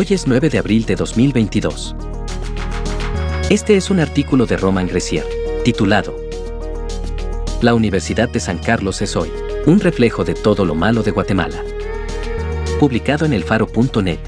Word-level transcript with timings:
Hoy 0.00 0.06
es 0.08 0.26
9 0.26 0.48
de 0.48 0.56
abril 0.56 0.86
de 0.86 0.96
2022. 0.96 1.94
Este 3.50 3.76
es 3.76 3.90
un 3.90 4.00
artículo 4.00 4.46
de 4.46 4.56
Roman 4.56 4.86
Grecier, 4.86 5.26
titulado 5.62 6.16
La 7.60 7.74
Universidad 7.74 8.30
de 8.30 8.40
San 8.40 8.56
Carlos 8.56 9.02
es 9.02 9.14
hoy, 9.14 9.30
un 9.66 9.78
reflejo 9.78 10.24
de 10.24 10.32
todo 10.32 10.64
lo 10.64 10.74
malo 10.74 11.02
de 11.02 11.10
Guatemala. 11.10 11.62
Publicado 12.78 13.26
en 13.26 13.34
elfaro.net. 13.34 14.20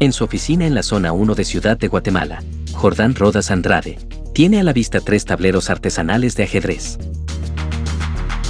En 0.00 0.14
su 0.14 0.24
oficina 0.24 0.66
en 0.66 0.74
la 0.74 0.82
zona 0.82 1.12
1 1.12 1.34
de 1.34 1.44
Ciudad 1.44 1.76
de 1.76 1.88
Guatemala, 1.88 2.42
Jordán 2.72 3.14
Rodas 3.14 3.50
Andrade, 3.50 3.98
tiene 4.36 4.60
a 4.60 4.64
la 4.64 4.74
vista 4.74 5.00
tres 5.00 5.24
tableros 5.24 5.70
artesanales 5.70 6.36
de 6.36 6.42
ajedrez. 6.42 6.98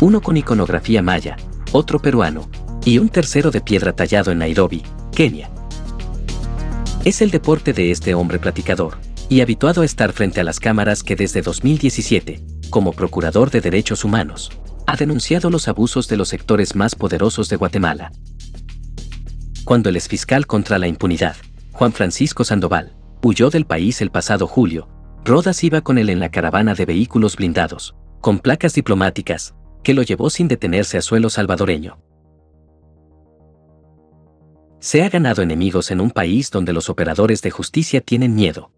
Uno 0.00 0.20
con 0.20 0.36
iconografía 0.36 1.00
maya, 1.00 1.37
otro 1.70 2.02
peruano, 2.02 2.51
y 2.84 2.98
un 2.98 3.09
tercero 3.09 3.52
de 3.52 3.60
piedra 3.60 3.93
tallado 3.93 4.32
en 4.32 4.38
Nairobi, 4.38 4.82
Kenia. 5.15 5.48
Es 7.04 7.23
el 7.23 7.30
deporte 7.30 7.73
de 7.73 7.93
este 7.93 8.15
hombre 8.15 8.40
platicador, 8.40 8.98
y 9.28 9.43
habituado 9.43 9.82
a 9.82 9.84
estar 9.84 10.12
frente 10.12 10.40
a 10.40 10.43
las 10.43 10.59
cámaras 10.59 11.04
que 11.04 11.15
desde 11.15 11.40
2017, 11.40 12.40
como 12.68 12.93
Procurador 12.93 13.52
de 13.52 13.60
Derechos 13.60 14.02
Humanos, 14.02 14.50
ha 14.88 14.96
denunciado 14.96 15.50
los 15.50 15.68
abusos 15.68 16.09
de 16.09 16.16
los 16.16 16.28
sectores 16.30 16.74
más 16.74 16.96
poderosos 16.96 17.48
de 17.48 17.54
Guatemala. 17.54 18.10
Cuando 19.65 19.90
el 19.90 19.95
exfiscal 19.95 20.48
contra 20.48 20.80
la 20.80 20.88
impunidad, 20.88 21.37
Juan 21.71 21.93
Francisco 21.93 22.43
Sandoval, 22.43 22.96
huyó 23.23 23.50
del 23.50 23.66
país 23.66 24.00
el 24.00 24.10
pasado 24.10 24.48
julio, 24.48 24.88
Rodas 25.27 25.65
iba 25.65 25.80
con 25.80 25.99
él 25.99 26.09
en 26.09 26.21
la 26.21 26.30
caravana 26.30 26.74
de 26.74 26.87
vehículos 26.87 27.35
blindados, 27.35 27.96
con 28.21 28.38
placas 28.38 28.74
diplomáticas, 28.74 29.57
que 29.83 29.93
lo 29.93 30.02
llevó 30.02 30.30
sin 30.30 30.46
detenerse 30.46 30.99
a 30.99 31.02
suelo 31.02 31.30
salvadoreño. 31.30 31.99
Se 34.79 35.02
ha 35.02 35.09
ganado 35.09 35.43
enemigos 35.43 35.91
en 35.91 36.01
un 36.01 36.13
país 36.13 36.52
donde 36.52 36.73
los 36.73 36.88
operadores 36.88 37.43
de 37.43 37.51
justicia 37.51 38.01
tienen 38.01 38.37
miedo. 38.37 38.71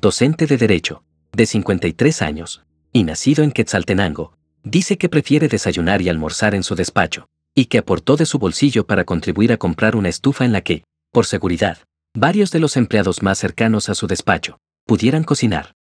Docente 0.00 0.46
de 0.46 0.56
Derecho, 0.56 1.04
de 1.32 1.44
53 1.44 2.22
años, 2.22 2.64
y 2.90 3.04
nacido 3.04 3.44
en 3.44 3.52
Quetzaltenango, 3.52 4.32
dice 4.62 4.96
que 4.96 5.10
prefiere 5.10 5.48
desayunar 5.48 6.00
y 6.00 6.08
almorzar 6.08 6.54
en 6.54 6.62
su 6.62 6.76
despacho, 6.76 7.26
y 7.54 7.66
que 7.66 7.76
aportó 7.76 8.16
de 8.16 8.24
su 8.24 8.38
bolsillo 8.38 8.86
para 8.86 9.04
contribuir 9.04 9.52
a 9.52 9.58
comprar 9.58 9.96
una 9.96 10.08
estufa 10.08 10.46
en 10.46 10.52
la 10.52 10.62
que, 10.62 10.82
por 11.12 11.26
seguridad, 11.26 11.76
varios 12.14 12.50
de 12.52 12.60
los 12.60 12.78
empleados 12.78 13.22
más 13.22 13.36
cercanos 13.36 13.90
a 13.90 13.94
su 13.94 14.06
despacho, 14.06 14.60
pudieran 14.86 15.24
cocinar. 15.24 15.74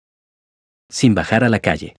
Sin 0.90 1.16
bajar 1.16 1.44
a 1.44 1.50
la 1.50 1.60
calle. 1.60 1.96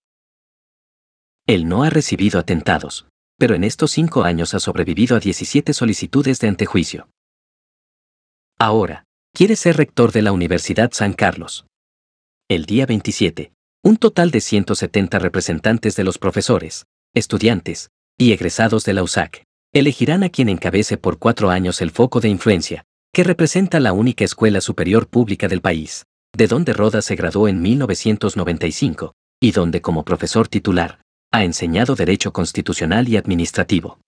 Él 1.46 1.68
no 1.68 1.82
ha 1.82 1.90
recibido 1.90 2.38
atentados, 2.38 3.06
pero 3.38 3.56
en 3.56 3.64
estos 3.64 3.90
cinco 3.90 4.22
años 4.22 4.54
ha 4.54 4.60
sobrevivido 4.60 5.16
a 5.16 5.20
17 5.20 5.72
solicitudes 5.72 6.38
de 6.38 6.48
antejuicio. 6.48 7.08
Ahora, 8.58 9.04
quiere 9.34 9.56
ser 9.56 9.76
rector 9.76 10.12
de 10.12 10.22
la 10.22 10.30
Universidad 10.30 10.92
San 10.92 11.12
Carlos. 11.14 11.66
El 12.48 12.66
día 12.66 12.86
27, 12.86 13.52
un 13.82 13.96
total 13.96 14.30
de 14.30 14.40
170 14.40 15.18
representantes 15.18 15.96
de 15.96 16.04
los 16.04 16.18
profesores, 16.18 16.86
estudiantes 17.14 17.90
y 18.16 18.32
egresados 18.32 18.84
de 18.84 18.92
la 18.92 19.02
USAC 19.02 19.42
elegirán 19.72 20.22
a 20.22 20.28
quien 20.28 20.48
encabece 20.48 20.98
por 20.98 21.18
cuatro 21.18 21.50
años 21.50 21.80
el 21.80 21.90
foco 21.90 22.20
de 22.20 22.28
influencia, 22.28 22.84
que 23.12 23.24
representa 23.24 23.80
la 23.80 23.92
única 23.92 24.24
escuela 24.24 24.60
superior 24.60 25.08
pública 25.08 25.48
del 25.48 25.62
país 25.62 26.04
de 26.34 26.46
donde 26.46 26.72
Rodas 26.72 27.04
se 27.04 27.14
graduó 27.14 27.48
en 27.48 27.60
1995, 27.60 29.14
y 29.40 29.52
donde 29.52 29.82
como 29.82 30.04
profesor 30.04 30.48
titular, 30.48 31.00
ha 31.30 31.44
enseñado 31.44 31.94
Derecho 31.94 32.32
Constitucional 32.32 33.08
y 33.08 33.16
Administrativo. 33.16 33.98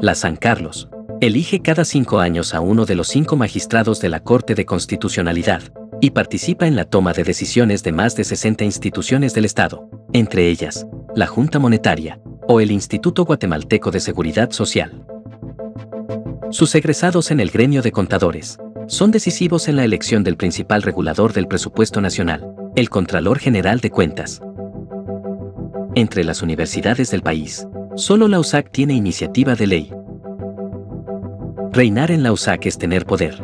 La 0.00 0.14
San 0.14 0.36
Carlos 0.36 0.88
elige 1.20 1.62
cada 1.62 1.84
cinco 1.84 2.18
años 2.18 2.52
a 2.52 2.60
uno 2.60 2.84
de 2.84 2.96
los 2.96 3.06
cinco 3.08 3.36
magistrados 3.36 4.00
de 4.00 4.08
la 4.08 4.24
Corte 4.24 4.56
de 4.56 4.66
Constitucionalidad, 4.66 5.62
y 6.00 6.10
participa 6.10 6.66
en 6.66 6.74
la 6.74 6.84
toma 6.84 7.12
de 7.12 7.22
decisiones 7.22 7.84
de 7.84 7.92
más 7.92 8.16
de 8.16 8.24
60 8.24 8.64
instituciones 8.64 9.34
del 9.34 9.44
Estado, 9.44 9.88
entre 10.12 10.48
ellas, 10.48 10.84
la 11.14 11.28
Junta 11.28 11.60
Monetaria, 11.60 12.20
o 12.48 12.60
el 12.60 12.72
Instituto 12.72 13.24
Guatemalteco 13.24 13.92
de 13.92 14.00
Seguridad 14.00 14.50
Social. 14.50 15.06
Sus 16.50 16.74
egresados 16.74 17.30
en 17.30 17.38
el 17.38 17.52
gremio 17.52 17.82
de 17.82 17.92
contadores, 17.92 18.58
son 18.92 19.10
decisivos 19.10 19.68
en 19.68 19.76
la 19.76 19.84
elección 19.84 20.22
del 20.22 20.36
principal 20.36 20.82
regulador 20.82 21.32
del 21.32 21.48
presupuesto 21.48 22.02
nacional, 22.02 22.54
el 22.76 22.90
Contralor 22.90 23.38
General 23.38 23.80
de 23.80 23.90
Cuentas. 23.90 24.42
Entre 25.94 26.24
las 26.24 26.42
universidades 26.42 27.10
del 27.10 27.22
país, 27.22 27.66
solo 27.96 28.28
la 28.28 28.38
USAC 28.38 28.70
tiene 28.70 28.92
iniciativa 28.92 29.54
de 29.54 29.66
ley. 29.66 29.90
Reinar 31.72 32.10
en 32.10 32.22
la 32.22 32.32
USAC 32.32 32.66
es 32.66 32.76
tener 32.76 33.06
poder. 33.06 33.42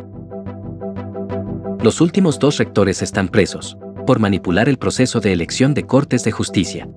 Los 1.81 1.99
últimos 1.99 2.37
dos 2.37 2.59
rectores 2.59 3.01
están 3.01 3.27
presos, 3.27 3.75
por 4.05 4.19
manipular 4.19 4.69
el 4.69 4.77
proceso 4.77 5.19
de 5.19 5.33
elección 5.33 5.73
de 5.73 5.81
cortes 5.81 6.23
de 6.23 6.31
justicia. 6.31 6.87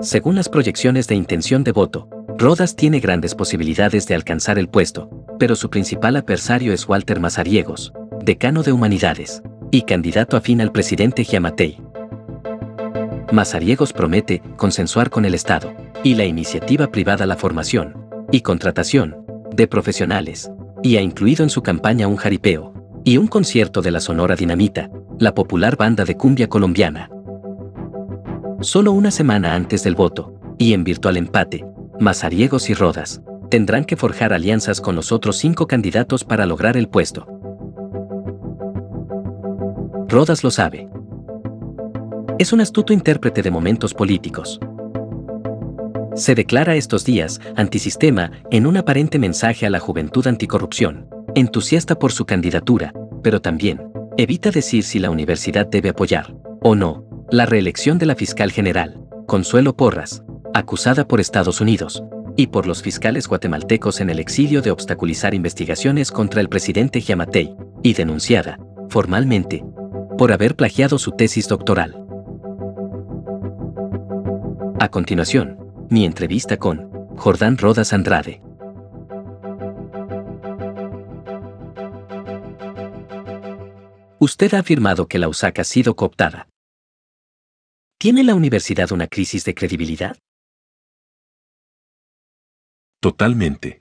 Según 0.00 0.34
las 0.34 0.48
proyecciones 0.48 1.06
de 1.06 1.14
intención 1.14 1.62
de 1.62 1.70
voto, 1.70 2.08
Rodas 2.36 2.74
tiene 2.74 2.98
grandes 2.98 3.36
posibilidades 3.36 4.08
de 4.08 4.16
alcanzar 4.16 4.58
el 4.58 4.68
puesto, 4.68 5.17
pero 5.38 5.56
su 5.56 5.70
principal 5.70 6.16
adversario 6.16 6.72
es 6.72 6.88
Walter 6.88 7.20
Mazariegos, 7.20 7.92
decano 8.22 8.62
de 8.62 8.72
Humanidades, 8.72 9.42
y 9.70 9.82
candidato 9.82 10.36
afín 10.36 10.60
al 10.60 10.72
presidente 10.72 11.24
Giamatei. 11.24 11.80
Mazariegos 13.32 13.92
promete 13.92 14.42
consensuar 14.56 15.10
con 15.10 15.24
el 15.24 15.34
Estado 15.34 15.72
y 16.02 16.14
la 16.14 16.24
iniciativa 16.24 16.86
privada 16.88 17.26
la 17.26 17.36
formación 17.36 17.94
y 18.32 18.40
contratación 18.40 19.16
de 19.54 19.66
profesionales, 19.66 20.50
y 20.82 20.96
ha 20.96 21.02
incluido 21.02 21.42
en 21.42 21.50
su 21.50 21.62
campaña 21.62 22.06
un 22.06 22.16
jaripeo 22.16 22.72
y 23.04 23.16
un 23.16 23.26
concierto 23.26 23.82
de 23.82 23.90
la 23.90 24.00
Sonora 24.00 24.36
Dinamita, 24.36 24.90
la 25.18 25.34
popular 25.34 25.76
banda 25.76 26.04
de 26.04 26.16
cumbia 26.16 26.48
colombiana. 26.48 27.10
Solo 28.60 28.92
una 28.92 29.10
semana 29.10 29.54
antes 29.54 29.84
del 29.84 29.94
voto, 29.94 30.34
y 30.58 30.72
en 30.72 30.84
virtual 30.84 31.16
empate, 31.16 31.64
Mazariegos 32.00 32.70
y 32.70 32.74
Rodas, 32.74 33.22
tendrán 33.50 33.84
que 33.84 33.96
forjar 33.96 34.32
alianzas 34.32 34.80
con 34.80 34.94
los 34.94 35.12
otros 35.12 35.36
cinco 35.36 35.66
candidatos 35.66 36.24
para 36.24 36.46
lograr 36.46 36.76
el 36.76 36.88
puesto. 36.88 37.26
Rodas 40.08 40.42
lo 40.42 40.50
sabe. 40.50 40.88
Es 42.38 42.52
un 42.52 42.60
astuto 42.60 42.92
intérprete 42.92 43.42
de 43.42 43.50
momentos 43.50 43.94
políticos. 43.94 44.60
Se 46.14 46.34
declara 46.34 46.76
estos 46.76 47.04
días 47.04 47.40
antisistema 47.56 48.32
en 48.50 48.66
un 48.66 48.76
aparente 48.76 49.18
mensaje 49.18 49.66
a 49.66 49.70
la 49.70 49.78
juventud 49.78 50.26
anticorrupción, 50.26 51.08
entusiasta 51.34 51.98
por 51.98 52.12
su 52.12 52.24
candidatura, 52.26 52.92
pero 53.22 53.40
también 53.40 53.92
evita 54.16 54.50
decir 54.50 54.82
si 54.82 54.98
la 54.98 55.10
universidad 55.10 55.66
debe 55.66 55.90
apoyar, 55.90 56.34
o 56.60 56.74
no, 56.74 57.04
la 57.30 57.46
reelección 57.46 57.98
de 57.98 58.06
la 58.06 58.14
fiscal 58.14 58.50
general, 58.50 59.00
Consuelo 59.26 59.76
Porras, 59.76 60.24
acusada 60.54 61.06
por 61.06 61.20
Estados 61.20 61.60
Unidos, 61.60 62.02
y 62.38 62.46
por 62.46 62.68
los 62.68 62.82
fiscales 62.82 63.26
guatemaltecos 63.26 64.00
en 64.00 64.10
el 64.10 64.20
exilio 64.20 64.62
de 64.62 64.70
obstaculizar 64.70 65.34
investigaciones 65.34 66.12
contra 66.12 66.40
el 66.40 66.48
presidente 66.48 67.00
Giamatei, 67.00 67.56
y 67.82 67.94
denunciada, 67.94 68.60
formalmente, 68.90 69.64
por 70.16 70.30
haber 70.30 70.54
plagiado 70.54 71.00
su 71.00 71.10
tesis 71.10 71.48
doctoral. 71.48 72.00
A 74.78 74.88
continuación, 74.88 75.58
mi 75.90 76.04
entrevista 76.04 76.58
con 76.58 76.88
Jordán 77.16 77.58
Rodas 77.58 77.92
Andrade. 77.92 78.40
Usted 84.20 84.54
ha 84.54 84.60
afirmado 84.60 85.08
que 85.08 85.18
la 85.18 85.26
USAC 85.28 85.58
ha 85.58 85.64
sido 85.64 85.96
cooptada. 85.96 86.48
¿Tiene 87.98 88.22
la 88.22 88.36
universidad 88.36 88.92
una 88.92 89.08
crisis 89.08 89.44
de 89.44 89.56
credibilidad? 89.56 90.16
Totalmente. 93.00 93.80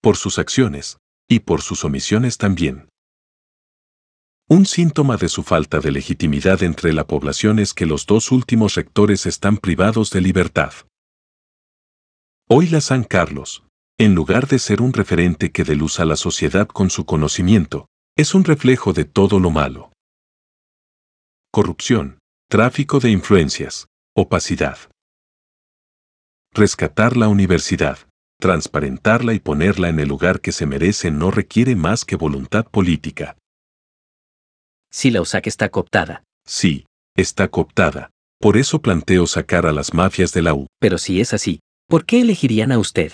Por 0.00 0.16
sus 0.16 0.38
acciones, 0.38 0.98
y 1.28 1.40
por 1.40 1.60
sus 1.60 1.84
omisiones 1.84 2.38
también. 2.38 2.88
Un 4.48 4.64
síntoma 4.64 5.16
de 5.16 5.28
su 5.28 5.42
falta 5.42 5.80
de 5.80 5.90
legitimidad 5.90 6.62
entre 6.62 6.92
la 6.92 7.06
población 7.06 7.58
es 7.58 7.74
que 7.74 7.84
los 7.84 8.06
dos 8.06 8.32
últimos 8.32 8.76
rectores 8.76 9.26
están 9.26 9.58
privados 9.58 10.10
de 10.10 10.20
libertad. 10.20 10.72
Hoy 12.48 12.68
la 12.68 12.80
San 12.80 13.04
Carlos, 13.04 13.64
en 13.98 14.14
lugar 14.14 14.46
de 14.46 14.58
ser 14.58 14.80
un 14.80 14.92
referente 14.92 15.50
que 15.50 15.64
delusa 15.64 16.04
a 16.04 16.06
la 16.06 16.16
sociedad 16.16 16.68
con 16.68 16.88
su 16.88 17.04
conocimiento, 17.04 17.88
es 18.16 18.34
un 18.34 18.44
reflejo 18.44 18.92
de 18.92 19.04
todo 19.04 19.38
lo 19.38 19.50
malo. 19.50 19.92
Corrupción, 21.50 22.20
tráfico 22.48 23.00
de 23.00 23.10
influencias, 23.10 23.88
opacidad. 24.16 24.78
Rescatar 26.52 27.16
la 27.16 27.28
universidad, 27.28 27.98
transparentarla 28.40 29.34
y 29.34 29.40
ponerla 29.40 29.88
en 29.88 30.00
el 30.00 30.08
lugar 30.08 30.40
que 30.40 30.52
se 30.52 30.66
merece 30.66 31.10
no 31.10 31.30
requiere 31.30 31.76
más 31.76 32.04
que 32.04 32.16
voluntad 32.16 32.66
política. 32.66 33.36
Si 34.90 35.10
la 35.10 35.20
USAC 35.20 35.46
está 35.46 35.68
cooptada. 35.68 36.24
Sí, 36.46 36.86
está 37.16 37.48
cooptada. 37.48 38.10
Por 38.40 38.56
eso 38.56 38.80
planteo 38.80 39.26
sacar 39.26 39.66
a 39.66 39.72
las 39.72 39.92
mafias 39.92 40.32
de 40.32 40.42
la 40.42 40.54
U. 40.54 40.66
Pero 40.80 40.98
si 40.98 41.20
es 41.20 41.34
así, 41.34 41.60
¿por 41.88 42.06
qué 42.06 42.20
elegirían 42.20 42.72
a 42.72 42.78
usted? 42.78 43.12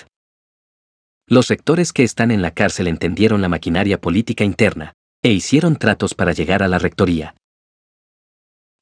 Los 1.27 1.49
rectores 1.49 1.93
que 1.93 2.03
están 2.03 2.31
en 2.31 2.43
la 2.43 2.51
cárcel 2.51 2.87
entendieron 2.87 3.41
la 3.41 3.49
maquinaria 3.49 4.01
política 4.01 4.45
interna 4.45 4.93
e 5.23 5.33
hicieron 5.33 5.77
tratos 5.77 6.15
para 6.15 6.33
llegar 6.33 6.63
a 6.63 6.69
la 6.69 6.79
rectoría. 6.79 7.35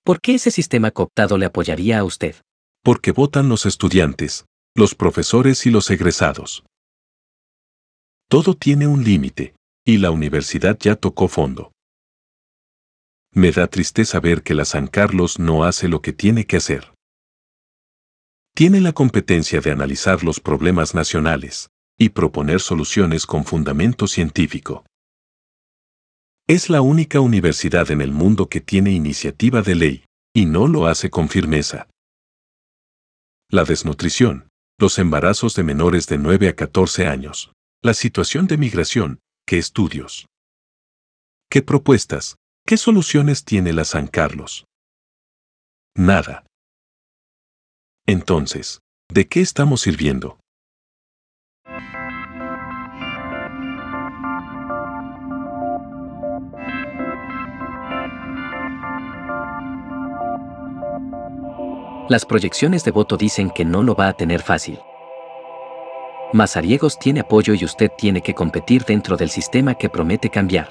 ¿Por 0.04 0.20
qué 0.20 0.34
ese 0.34 0.50
sistema 0.50 0.90
cooptado 0.90 1.38
le 1.38 1.46
apoyaría 1.46 2.00
a 2.00 2.04
usted? 2.04 2.34
Porque 2.82 3.12
votan 3.12 3.48
los 3.48 3.64
estudiantes, 3.64 4.46
los 4.74 4.94
profesores 4.94 5.66
y 5.66 5.70
los 5.70 5.90
egresados. 5.90 6.64
Todo 8.28 8.54
tiene 8.54 8.86
un 8.86 9.04
límite, 9.04 9.54
y 9.84 9.98
la 9.98 10.10
universidad 10.10 10.76
ya 10.78 10.96
tocó 10.96 11.28
fondo. 11.28 11.72
Me 13.32 13.52
da 13.52 13.66
tristeza 13.66 14.20
ver 14.20 14.42
que 14.42 14.54
la 14.54 14.64
San 14.64 14.88
Carlos 14.88 15.38
no 15.38 15.64
hace 15.64 15.88
lo 15.88 16.02
que 16.02 16.12
tiene 16.12 16.44
que 16.44 16.56
hacer. 16.56 16.92
Tiene 18.54 18.80
la 18.80 18.92
competencia 18.92 19.60
de 19.60 19.70
analizar 19.70 20.24
los 20.24 20.40
problemas 20.40 20.94
nacionales 20.94 21.70
y 21.98 22.10
proponer 22.10 22.60
soluciones 22.60 23.26
con 23.26 23.44
fundamento 23.44 24.06
científico. 24.06 24.84
Es 26.48 26.68
la 26.68 26.80
única 26.80 27.20
universidad 27.20 27.90
en 27.90 28.00
el 28.00 28.10
mundo 28.10 28.48
que 28.48 28.60
tiene 28.60 28.90
iniciativa 28.90 29.62
de 29.62 29.74
ley, 29.76 30.04
y 30.34 30.46
no 30.46 30.66
lo 30.66 30.86
hace 30.86 31.10
con 31.10 31.28
firmeza. 31.28 31.88
La 33.54 33.64
desnutrición, 33.64 34.48
los 34.78 34.98
embarazos 34.98 35.54
de 35.54 35.62
menores 35.62 36.06
de 36.06 36.16
9 36.16 36.48
a 36.48 36.56
14 36.56 37.06
años, 37.06 37.52
la 37.82 37.92
situación 37.92 38.46
de 38.46 38.56
migración, 38.56 39.20
¿qué 39.46 39.58
estudios? 39.58 40.24
¿Qué 41.50 41.60
propuestas? 41.60 42.36
¿Qué 42.64 42.78
soluciones 42.78 43.44
tiene 43.44 43.74
la 43.74 43.84
San 43.84 44.06
Carlos? 44.06 44.64
Nada. 45.94 46.46
Entonces, 48.06 48.80
¿de 49.12 49.28
qué 49.28 49.42
estamos 49.42 49.82
sirviendo? 49.82 50.40
Las 62.12 62.26
proyecciones 62.26 62.84
de 62.84 62.90
voto 62.90 63.16
dicen 63.16 63.48
que 63.48 63.64
no 63.64 63.82
lo 63.82 63.94
va 63.94 64.08
a 64.08 64.12
tener 64.12 64.42
fácil. 64.42 64.78
Mazariegos 66.34 66.98
tiene 66.98 67.20
apoyo 67.20 67.54
y 67.54 67.64
usted 67.64 67.90
tiene 67.96 68.20
que 68.20 68.34
competir 68.34 68.84
dentro 68.84 69.16
del 69.16 69.30
sistema 69.30 69.76
que 69.76 69.88
promete 69.88 70.28
cambiar. 70.28 70.68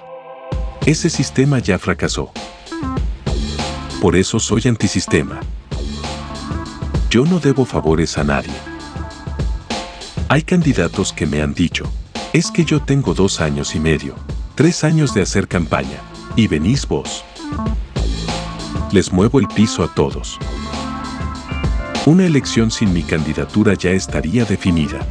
Ese 0.86 1.10
sistema 1.10 1.58
ya 1.58 1.80
fracasó. 1.80 2.32
Por 4.00 4.16
eso 4.16 4.40
soy 4.40 4.62
antisistema. 4.68 5.40
Yo 7.10 7.26
no 7.26 7.40
debo 7.40 7.66
favores 7.66 8.20
a 8.20 8.24
nadie. 8.24 8.54
Hay 10.30 10.44
candidatos 10.44 11.12
que 11.12 11.26
me 11.26 11.42
han 11.42 11.56
dicho, 11.56 11.86
es 12.34 12.52
que 12.52 12.64
yo 12.64 12.84
tengo 12.84 13.16
dos 13.16 13.42
años 13.42 13.74
y 13.74 13.80
medio, 13.80 14.14
tres 14.54 14.84
años 14.84 15.16
de 15.16 15.24
hacer 15.24 15.48
campaña, 15.48 16.02
y 16.36 16.46
venís 16.46 16.88
vos. 16.88 17.24
Les 18.92 19.12
muevo 19.12 19.40
el 19.40 19.48
piso 19.48 19.84
a 19.84 19.92
todos. 19.92 20.38
Una 22.08 22.26
elección 22.26 22.72
sin 22.72 22.92
mi 22.94 23.04
candidatura 23.04 23.76
ya 23.76 23.92
estaría 23.92 24.44
definida. 24.44 25.06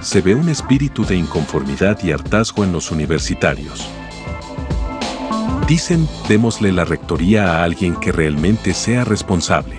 Se 0.00 0.22
ve 0.22 0.34
un 0.34 0.48
espíritu 0.48 1.04
de 1.04 1.16
inconformidad 1.16 2.02
y 2.02 2.12
hartazgo 2.12 2.64
en 2.64 2.72
los 2.72 2.90
universitarios. 2.90 3.86
Dicen, 5.66 6.08
démosle 6.28 6.72
la 6.72 6.86
rectoría 6.86 7.52
a 7.52 7.64
alguien 7.64 7.94
que 7.96 8.10
realmente 8.10 8.72
sea 8.72 9.04
responsable. 9.04 9.76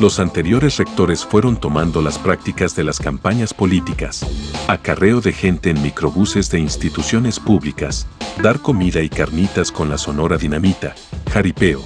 Los 0.00 0.18
anteriores 0.18 0.76
rectores 0.78 1.24
fueron 1.24 1.56
tomando 1.56 2.02
las 2.02 2.18
prácticas 2.18 2.74
de 2.74 2.82
las 2.82 2.98
campañas 2.98 3.54
políticas, 3.54 4.26
acarreo 4.66 5.20
de 5.20 5.32
gente 5.32 5.70
en 5.70 5.80
microbuses 5.80 6.50
de 6.50 6.58
instituciones 6.58 7.38
públicas, 7.38 8.08
dar 8.42 8.58
comida 8.58 9.02
y 9.02 9.08
carnitas 9.08 9.70
con 9.70 9.88
la 9.88 9.98
sonora 9.98 10.36
dinamita, 10.36 10.96
jaripeo, 11.32 11.84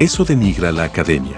eso 0.00 0.24
denigra 0.24 0.72
la 0.72 0.84
academia. 0.84 1.36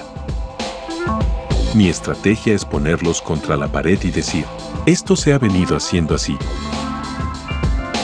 Mi 1.75 1.88
estrategia 1.88 2.55
es 2.55 2.64
ponerlos 2.64 3.20
contra 3.20 3.56
la 3.56 3.67
pared 3.67 3.99
y 4.05 4.11
decir, 4.12 4.44
esto 4.87 5.17
se 5.17 5.32
ha 5.32 5.38
venido 5.38 5.76
haciendo 5.76 6.14
así. 6.14 6.38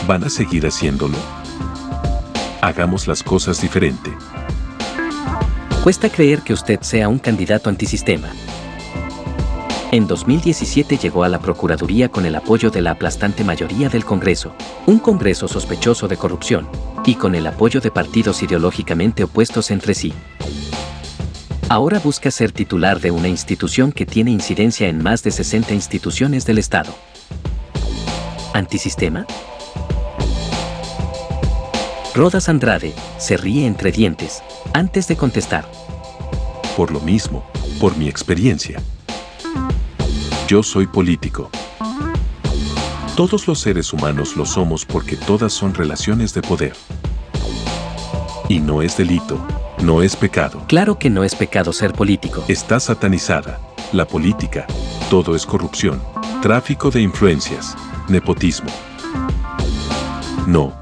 ¿Van 0.08 0.24
a 0.24 0.28
seguir 0.28 0.66
haciéndolo? 0.66 1.16
Hagamos 2.60 3.06
las 3.06 3.22
cosas 3.22 3.60
diferente. 3.60 4.10
Cuesta 5.84 6.08
creer 6.10 6.42
que 6.42 6.54
usted 6.54 6.80
sea 6.80 7.08
un 7.08 7.20
candidato 7.20 7.70
antisistema. 7.70 8.28
En 9.92 10.08
2017 10.08 10.96
llegó 10.96 11.22
a 11.22 11.28
la 11.28 11.38
Procuraduría 11.38 12.08
con 12.08 12.26
el 12.26 12.34
apoyo 12.34 12.70
de 12.70 12.82
la 12.82 12.90
aplastante 12.90 13.44
mayoría 13.44 13.88
del 13.88 14.04
Congreso, 14.04 14.54
un 14.86 14.98
Congreso 14.98 15.46
sospechoso 15.46 16.08
de 16.08 16.16
corrupción, 16.16 16.68
y 17.06 17.14
con 17.14 17.36
el 17.36 17.46
apoyo 17.46 17.80
de 17.80 17.92
partidos 17.92 18.42
ideológicamente 18.42 19.22
opuestos 19.22 19.70
entre 19.70 19.94
sí. 19.94 20.12
Ahora 21.70 21.98
busca 21.98 22.30
ser 22.30 22.50
titular 22.50 22.98
de 22.98 23.10
una 23.10 23.28
institución 23.28 23.92
que 23.92 24.06
tiene 24.06 24.30
incidencia 24.30 24.88
en 24.88 25.02
más 25.02 25.22
de 25.22 25.30
60 25.30 25.74
instituciones 25.74 26.46
del 26.46 26.56
Estado. 26.56 26.94
¿Antisistema? 28.54 29.26
Rodas 32.14 32.48
Andrade 32.48 32.94
se 33.18 33.36
ríe 33.36 33.66
entre 33.66 33.92
dientes 33.92 34.42
antes 34.72 35.08
de 35.08 35.16
contestar. 35.16 35.70
Por 36.74 36.90
lo 36.90 37.00
mismo, 37.00 37.44
por 37.78 37.98
mi 37.98 38.08
experiencia. 38.08 38.80
Yo 40.48 40.62
soy 40.62 40.86
político. 40.86 41.50
Todos 43.14 43.46
los 43.46 43.60
seres 43.60 43.92
humanos 43.92 44.36
lo 44.36 44.46
somos 44.46 44.86
porque 44.86 45.16
todas 45.16 45.52
son 45.52 45.74
relaciones 45.74 46.32
de 46.32 46.40
poder. 46.40 46.72
Y 48.48 48.58
no 48.60 48.80
es 48.80 48.96
delito, 48.96 49.38
no 49.82 50.02
es 50.02 50.16
pecado. 50.16 50.62
Claro 50.66 50.98
que 50.98 51.10
no 51.10 51.24
es 51.24 51.34
pecado 51.34 51.72
ser 51.72 51.92
político. 51.92 52.44
Está 52.48 52.80
satanizada. 52.80 53.60
La 53.92 54.06
política. 54.06 54.66
Todo 55.10 55.34
es 55.34 55.46
corrupción. 55.46 56.02
Tráfico 56.42 56.90
de 56.90 57.00
influencias. 57.00 57.76
Nepotismo. 58.08 58.70
No. 60.46 60.72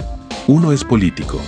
Uno 0.46 0.72
es 0.72 0.84
político. 0.84 1.40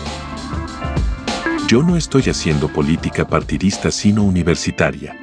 Yo 1.68 1.82
no 1.82 1.96
estoy 1.96 2.22
haciendo 2.22 2.68
política 2.68 3.26
partidista 3.26 3.90
sino 3.90 4.24
universitaria. 4.24 5.16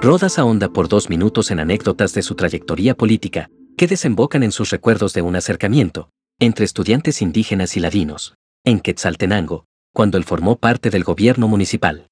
Rodas 0.00 0.38
ahonda 0.38 0.68
por 0.68 0.88
dos 0.88 1.10
minutos 1.10 1.50
en 1.50 1.60
anécdotas 1.60 2.14
de 2.14 2.22
su 2.22 2.34
trayectoria 2.34 2.96
política, 2.96 3.50
que 3.78 3.86
desembocan 3.86 4.42
en 4.42 4.52
sus 4.52 4.70
recuerdos 4.70 5.14
de 5.14 5.22
un 5.22 5.36
acercamiento 5.36 6.10
entre 6.40 6.64
estudiantes 6.64 7.22
indígenas 7.22 7.76
y 7.76 7.80
ladinos, 7.80 8.34
en 8.64 8.80
Quetzaltenango, 8.80 9.64
cuando 9.94 10.18
él 10.18 10.24
formó 10.24 10.56
parte 10.56 10.90
del 10.90 11.04
gobierno 11.04 11.48
municipal. 11.48 12.08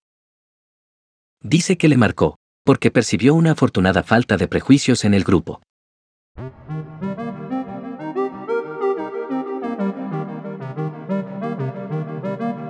Dice 1.42 1.76
que 1.76 1.88
le 1.88 1.96
marcó, 1.96 2.36
porque 2.64 2.90
percibió 2.90 3.34
una 3.34 3.52
afortunada 3.52 4.02
falta 4.02 4.36
de 4.36 4.48
prejuicios 4.48 5.04
en 5.04 5.14
el 5.14 5.24
grupo. 5.24 5.60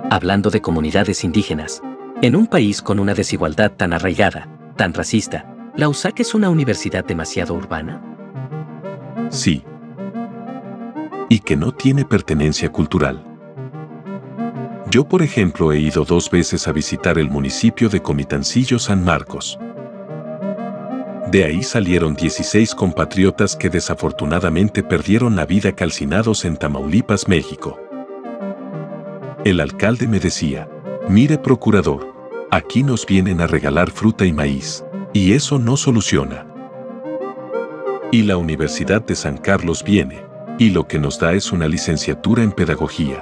Hablando 0.09 0.49
de 0.49 0.61
comunidades 0.61 1.23
indígenas, 1.23 1.81
en 2.21 2.35
un 2.35 2.47
país 2.47 2.81
con 2.81 2.99
una 2.99 3.13
desigualdad 3.13 3.71
tan 3.73 3.93
arraigada, 3.93 4.47
tan 4.75 4.93
racista, 4.93 5.55
¿la 5.75 5.87
USAC 5.87 6.19
es 6.19 6.33
una 6.33 6.49
universidad 6.49 7.05
demasiado 7.05 7.53
urbana? 7.53 8.06
Sí. 9.29 9.63
Y 11.29 11.39
que 11.39 11.55
no 11.55 11.73
tiene 11.73 12.05
pertenencia 12.05 12.71
cultural. 12.71 13.23
Yo, 14.89 15.07
por 15.07 15.21
ejemplo, 15.21 15.73
he 15.73 15.79
ido 15.79 16.05
dos 16.05 16.31
veces 16.31 16.67
a 16.67 16.71
visitar 16.71 17.17
el 17.17 17.29
municipio 17.29 17.89
de 17.89 18.01
Comitancillo 18.01 18.79
San 18.79 19.03
Marcos. 19.03 19.59
De 21.29 21.43
ahí 21.43 21.61
salieron 21.61 22.15
16 22.15 22.73
compatriotas 22.73 23.57
que 23.57 23.69
desafortunadamente 23.69 24.83
perdieron 24.83 25.35
la 25.35 25.45
vida 25.45 25.73
calcinados 25.73 26.45
en 26.45 26.55
Tamaulipas, 26.55 27.27
México. 27.27 27.77
El 29.43 29.59
alcalde 29.59 30.07
me 30.07 30.21
decía, 30.21 30.69
mire 31.09 31.37
procurador, 31.37 32.13
aquí 32.49 32.81
nos 32.81 33.05
vienen 33.05 33.41
a 33.41 33.47
regalar 33.47 33.91
fruta 33.91 34.25
y 34.25 34.31
maíz, 34.31 34.85
y 35.11 35.33
eso 35.33 35.59
no 35.59 35.75
soluciona. 35.75 36.56
Y 38.09 38.23
la 38.23 38.37
Universidad 38.37 39.05
de 39.05 39.15
San 39.15 39.35
Carlos 39.37 39.83
viene, 39.83 40.23
y 40.57 40.69
lo 40.69 40.87
que 40.87 40.97
nos 40.97 41.19
da 41.19 41.33
es 41.33 41.51
una 41.51 41.67
licenciatura 41.67 42.41
en 42.41 42.53
pedagogía. 42.53 43.21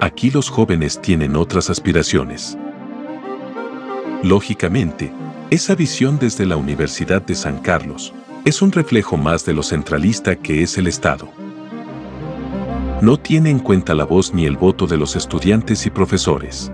Aquí 0.00 0.30
los 0.30 0.48
jóvenes 0.48 1.00
tienen 1.00 1.34
otras 1.34 1.68
aspiraciones. 1.68 2.56
Lógicamente, 4.22 5.12
esa 5.50 5.74
visión 5.74 6.16
desde 6.20 6.46
la 6.46 6.56
Universidad 6.56 7.22
de 7.22 7.34
San 7.34 7.58
Carlos 7.58 8.14
es 8.44 8.62
un 8.62 8.70
reflejo 8.70 9.16
más 9.16 9.44
de 9.44 9.52
lo 9.52 9.64
centralista 9.64 10.36
que 10.36 10.62
es 10.62 10.78
el 10.78 10.86
Estado. 10.86 11.28
No 13.02 13.16
tiene 13.16 13.50
en 13.50 13.58
cuenta 13.58 13.96
la 13.96 14.04
voz 14.04 14.32
ni 14.32 14.46
el 14.46 14.56
voto 14.56 14.86
de 14.86 14.96
los 14.96 15.16
estudiantes 15.16 15.86
y 15.86 15.90
profesores. 15.90 16.70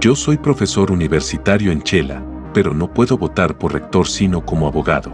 Yo 0.00 0.14
soy 0.14 0.36
profesor 0.36 0.92
universitario 0.92 1.72
en 1.72 1.82
Chela, 1.82 2.22
pero 2.56 2.72
no 2.72 2.90
puedo 2.90 3.18
votar 3.18 3.58
por 3.58 3.74
rector 3.74 4.08
sino 4.08 4.46
como 4.46 4.66
abogado. 4.66 5.12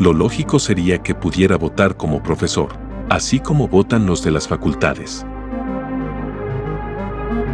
Lo 0.00 0.14
lógico 0.14 0.58
sería 0.58 1.02
que 1.02 1.14
pudiera 1.14 1.58
votar 1.58 1.94
como 1.94 2.22
profesor, 2.22 2.70
así 3.10 3.38
como 3.38 3.68
votan 3.68 4.06
los 4.06 4.24
de 4.24 4.30
las 4.30 4.48
facultades. 4.48 5.26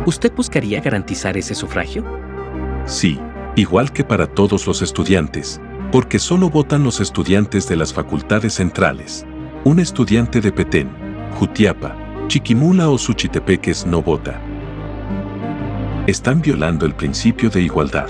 ¿Usted 0.07 0.33
buscaría 0.33 0.81
garantizar 0.81 1.37
ese 1.37 1.57
sufragio? 1.57 2.05
Sí, 2.87 3.19
igual 3.57 3.93
que 3.93 4.05
para 4.05 4.29
todos 4.29 4.65
los 4.69 4.81
estudiantes, 4.81 5.61
porque 5.91 6.21
solo 6.21 6.51
votan 6.51 6.85
los 6.85 7.01
estudiantes 7.01 7.67
de 7.67 7.75
las 7.75 7.93
facultades 7.93 8.55
centrales. 8.55 9.27
Un 9.65 9.81
estudiante 9.81 10.41
de 10.41 10.53
Petén, 10.53 10.89
Jutiapa, 11.37 11.97
Chiquimula 12.29 12.91
o 12.91 12.97
Suchitepeques 12.97 13.85
no 13.85 14.03
vota. 14.03 14.41
Están 16.07 16.43
violando 16.43 16.87
el 16.87 16.95
principio 16.95 17.51
de 17.51 17.63
igualdad. 17.63 18.09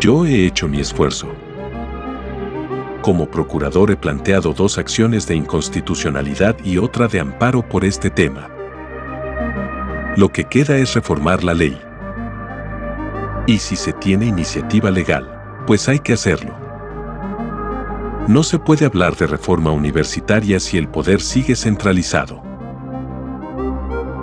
Yo 0.00 0.26
he 0.26 0.46
hecho 0.46 0.68
mi 0.68 0.80
esfuerzo 0.80 1.28
como 3.06 3.30
procurador 3.30 3.92
he 3.92 3.96
planteado 3.96 4.52
dos 4.52 4.78
acciones 4.78 5.28
de 5.28 5.36
inconstitucionalidad 5.36 6.56
y 6.64 6.78
otra 6.78 7.06
de 7.06 7.20
amparo 7.20 7.62
por 7.62 7.84
este 7.84 8.10
tema. 8.10 8.50
Lo 10.16 10.32
que 10.32 10.42
queda 10.42 10.76
es 10.76 10.92
reformar 10.92 11.44
la 11.44 11.54
ley. 11.54 11.80
Y 13.46 13.58
si 13.58 13.76
se 13.76 13.92
tiene 13.92 14.26
iniciativa 14.26 14.90
legal, 14.90 15.62
pues 15.68 15.88
hay 15.88 16.00
que 16.00 16.14
hacerlo. 16.14 16.58
No 18.26 18.42
se 18.42 18.58
puede 18.58 18.86
hablar 18.86 19.14
de 19.14 19.28
reforma 19.28 19.70
universitaria 19.70 20.58
si 20.58 20.76
el 20.76 20.88
poder 20.88 21.20
sigue 21.20 21.54
centralizado. 21.54 22.45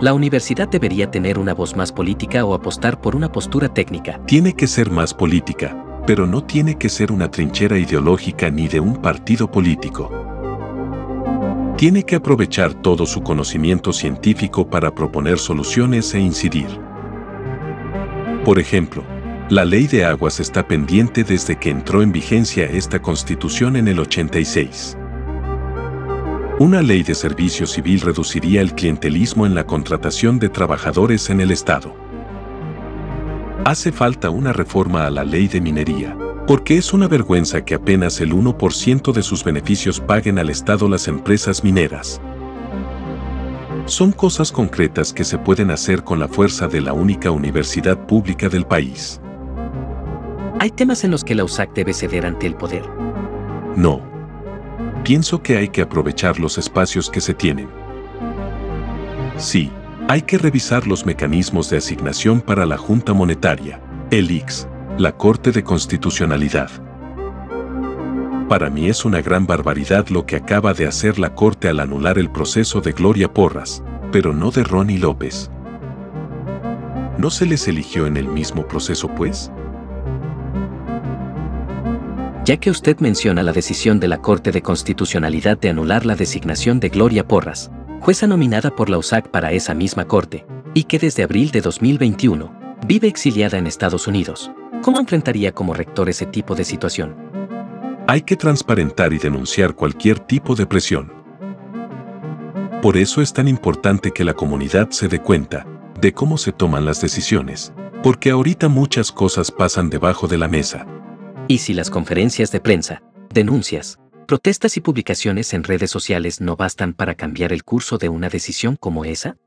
La 0.03 0.13
universidad 0.13 0.67
debería 0.67 1.09
tener 1.09 1.39
una 1.39 1.53
voz 1.53 1.77
más 1.77 1.89
política 1.93 2.43
o 2.43 2.53
apostar 2.53 2.99
por 2.99 3.15
una 3.15 3.31
postura 3.31 3.73
técnica. 3.73 4.19
Tiene 4.25 4.51
que 4.51 4.67
ser 4.67 4.91
más 4.91 5.13
política, 5.13 5.81
pero 6.05 6.27
no 6.27 6.43
tiene 6.43 6.77
que 6.77 6.89
ser 6.89 7.09
una 7.09 7.31
trinchera 7.31 7.77
ideológica 7.77 8.49
ni 8.49 8.67
de 8.67 8.81
un 8.81 8.97
partido 8.97 9.49
político. 9.49 10.11
Tiene 11.77 12.03
que 12.03 12.17
aprovechar 12.17 12.73
todo 12.73 13.05
su 13.05 13.23
conocimiento 13.23 13.93
científico 13.93 14.69
para 14.69 14.93
proponer 14.93 15.39
soluciones 15.39 16.13
e 16.13 16.19
incidir. 16.19 16.67
Por 18.43 18.59
ejemplo, 18.59 19.05
la 19.47 19.63
ley 19.63 19.87
de 19.87 20.03
aguas 20.03 20.41
está 20.41 20.67
pendiente 20.67 21.23
desde 21.23 21.57
que 21.57 21.69
entró 21.69 22.01
en 22.01 22.11
vigencia 22.11 22.65
esta 22.65 23.01
constitución 23.01 23.77
en 23.77 23.87
el 23.87 23.99
86. 23.99 24.97
Una 26.63 26.81
ley 26.81 27.03
de 27.03 27.13
servicio 27.13 27.67
civil 27.67 27.99
reduciría 27.99 28.61
el 28.61 28.73
clientelismo 28.73 29.45
en 29.45 29.53
la 29.53 29.67
contratación 29.67 30.39
de 30.39 30.47
trabajadores 30.47 31.29
en 31.29 31.41
el 31.41 31.51
Estado. 31.51 31.93
Hace 33.65 33.91
falta 33.91 34.29
una 34.29 34.53
reforma 34.53 35.05
a 35.05 35.11
la 35.11 35.25
ley 35.25 35.49
de 35.49 35.59
minería, 35.59 36.17
porque 36.47 36.77
es 36.77 36.93
una 36.93 37.09
vergüenza 37.09 37.65
que 37.65 37.75
apenas 37.75 38.21
el 38.21 38.31
1% 38.31 39.11
de 39.11 39.23
sus 39.23 39.43
beneficios 39.43 39.99
paguen 39.99 40.39
al 40.39 40.49
Estado 40.49 40.87
las 40.87 41.09
empresas 41.09 41.65
mineras. 41.65 42.21
Son 43.85 44.13
cosas 44.13 44.49
concretas 44.49 45.11
que 45.11 45.25
se 45.25 45.37
pueden 45.37 45.69
hacer 45.69 46.05
con 46.05 46.17
la 46.17 46.29
fuerza 46.29 46.69
de 46.69 46.79
la 46.79 46.93
única 46.93 47.29
universidad 47.29 48.07
pública 48.07 48.47
del 48.47 48.65
país. 48.65 49.19
¿Hay 50.61 50.69
temas 50.69 51.03
en 51.03 51.11
los 51.11 51.25
que 51.25 51.35
la 51.35 51.43
USAC 51.43 51.73
debe 51.73 51.93
ceder 51.93 52.25
ante 52.25 52.47
el 52.47 52.55
poder? 52.55 52.85
No. 53.75 54.12
Pienso 55.03 55.43
que 55.43 55.57
hay 55.57 55.67
que 55.67 55.81
aprovechar 55.81 56.39
los 56.39 56.57
espacios 56.57 57.09
que 57.09 57.19
se 57.19 57.33
tienen. 57.33 57.67
Sí, 59.37 59.69
hay 60.07 60.21
que 60.21 60.37
revisar 60.37 60.87
los 60.87 61.05
mecanismos 61.05 61.69
de 61.69 61.77
asignación 61.77 62.39
para 62.39 62.65
la 62.65 62.77
Junta 62.77 63.13
Monetaria, 63.13 63.81
el 64.11 64.31
IX, 64.31 64.65
la 64.97 65.11
Corte 65.11 65.51
de 65.51 65.61
Constitucionalidad. 65.61 66.69
Para 68.47 68.69
mí 68.69 68.87
es 68.87 69.03
una 69.03 69.21
gran 69.21 69.45
barbaridad 69.45 70.07
lo 70.07 70.25
que 70.25 70.37
acaba 70.37 70.73
de 70.73 70.87
hacer 70.87 71.19
la 71.19 71.35
Corte 71.35 71.67
al 71.67 71.81
anular 71.81 72.17
el 72.17 72.29
proceso 72.29 72.79
de 72.79 72.93
Gloria 72.93 73.33
Porras, 73.33 73.83
pero 74.13 74.31
no 74.31 74.51
de 74.51 74.63
Ronnie 74.63 74.99
López. 74.99 75.51
¿No 77.17 77.29
se 77.29 77.45
les 77.45 77.67
eligió 77.67 78.07
en 78.07 78.15
el 78.15 78.29
mismo 78.29 78.65
proceso, 78.67 79.09
pues? 79.09 79.51
Ya 82.45 82.57
que 82.57 82.69
usted 82.69 82.99
menciona 82.99 83.41
la 83.41 83.53
decisión 83.53 84.01
de 84.01 84.09
la 84.09 84.17
Corte 84.17 84.51
de 84.51 84.61
Constitucionalidad 84.61 85.57
de 85.57 85.69
anular 85.69 86.05
la 86.05 86.17
designación 86.17 86.81
de 86.81 86.89
Gloria 86.89 87.25
Porras, 87.25 87.71
jueza 88.01 88.27
nominada 88.27 88.75
por 88.75 88.89
la 88.89 88.97
USAC 88.97 89.29
para 89.29 89.53
esa 89.53 89.73
misma 89.73 90.05
corte, 90.05 90.45
y 90.73 90.83
que 90.83 90.99
desde 90.99 91.23
abril 91.23 91.51
de 91.51 91.61
2021 91.61 92.53
vive 92.85 93.07
exiliada 93.07 93.57
en 93.57 93.65
Estados 93.65 94.07
Unidos. 94.07 94.51
¿Cómo 94.81 94.99
enfrentaría 94.99 95.53
como 95.53 95.73
rector 95.73 96.09
ese 96.09 96.25
tipo 96.25 96.53
de 96.53 96.65
situación? 96.65 97.15
Hay 98.07 98.23
que 98.23 98.35
transparentar 98.35 99.13
y 99.13 99.19
denunciar 99.19 99.73
cualquier 99.73 100.19
tipo 100.19 100.53
de 100.53 100.65
presión. 100.65 101.13
Por 102.81 102.97
eso 102.97 103.21
es 103.21 103.31
tan 103.31 103.47
importante 103.47 104.11
que 104.11 104.25
la 104.25 104.33
comunidad 104.33 104.89
se 104.89 105.07
dé 105.07 105.21
cuenta 105.21 105.65
de 106.01 106.11
cómo 106.11 106.37
se 106.37 106.51
toman 106.51 106.83
las 106.83 106.99
decisiones, 106.99 107.71
porque 108.03 108.31
ahorita 108.31 108.67
muchas 108.67 109.13
cosas 109.13 109.49
pasan 109.49 109.89
debajo 109.89 110.27
de 110.27 110.37
la 110.37 110.49
mesa. 110.49 110.85
Y 111.53 111.59
si 111.59 111.75
las 111.75 111.91
conferencias 111.91 112.51
de 112.51 112.59
prensa, 112.59 113.03
denuncias, 113.31 113.99
¿Protestas 114.25 114.75
y 114.77 114.81
publicaciones 114.81 115.53
en 115.53 115.63
redes 115.63 115.91
sociales 115.91 116.41
no 116.41 116.55
bastan 116.55 116.95
para 116.95 117.13
cambiar 117.13 117.53
el 117.53 117.63
curso 117.63 117.99
de 117.99 118.09
una 118.09 118.27
decisión 118.27 118.75
como 118.75 119.05
esa? 119.05 119.37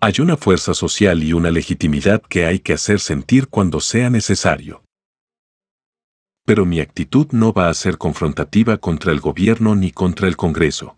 Hay 0.00 0.20
una 0.20 0.36
fuerza 0.36 0.72
social 0.72 1.24
y 1.24 1.32
una 1.32 1.50
legitimidad 1.50 2.22
que 2.22 2.46
hay 2.46 2.60
que 2.60 2.74
hacer 2.74 3.00
sentir 3.00 3.48
cuando 3.48 3.80
sea 3.80 4.08
necesario. 4.08 4.84
Pero 6.44 6.64
mi 6.64 6.78
actitud 6.78 7.26
no 7.32 7.52
va 7.52 7.68
a 7.68 7.74
ser 7.74 7.98
confrontativa 7.98 8.76
contra 8.76 9.10
el 9.10 9.18
gobierno 9.18 9.74
ni 9.74 9.90
contra 9.90 10.28
el 10.28 10.36
Congreso. 10.36 10.96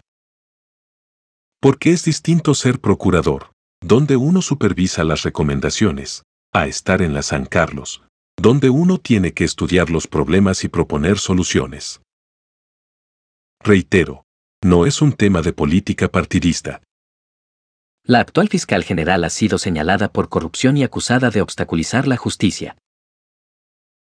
Porque 1.58 1.92
es 1.92 2.04
distinto 2.04 2.52
ser 2.52 2.80
procurador, 2.80 3.52
donde 3.80 4.16
uno 4.16 4.42
supervisa 4.42 5.04
las 5.04 5.22
recomendaciones, 5.22 6.22
a 6.52 6.66
estar 6.66 7.00
en 7.00 7.14
la 7.14 7.22
San 7.22 7.46
Carlos, 7.46 8.02
donde 8.40 8.70
uno 8.70 8.96
tiene 8.96 9.34
que 9.34 9.44
estudiar 9.44 9.90
los 9.90 10.06
problemas 10.06 10.64
y 10.64 10.68
proponer 10.68 11.18
soluciones. 11.18 12.00
Reitero, 13.62 14.24
no 14.64 14.86
es 14.86 15.02
un 15.02 15.12
tema 15.12 15.42
de 15.42 15.52
política 15.52 16.08
partidista. 16.08 16.80
La 18.02 18.20
actual 18.20 18.48
fiscal 18.48 18.82
general 18.82 19.24
ha 19.24 19.30
sido 19.30 19.58
señalada 19.58 20.10
por 20.10 20.30
corrupción 20.30 20.78
y 20.78 20.84
acusada 20.84 21.28
de 21.30 21.42
obstaculizar 21.42 22.08
la 22.08 22.16
justicia. 22.16 22.78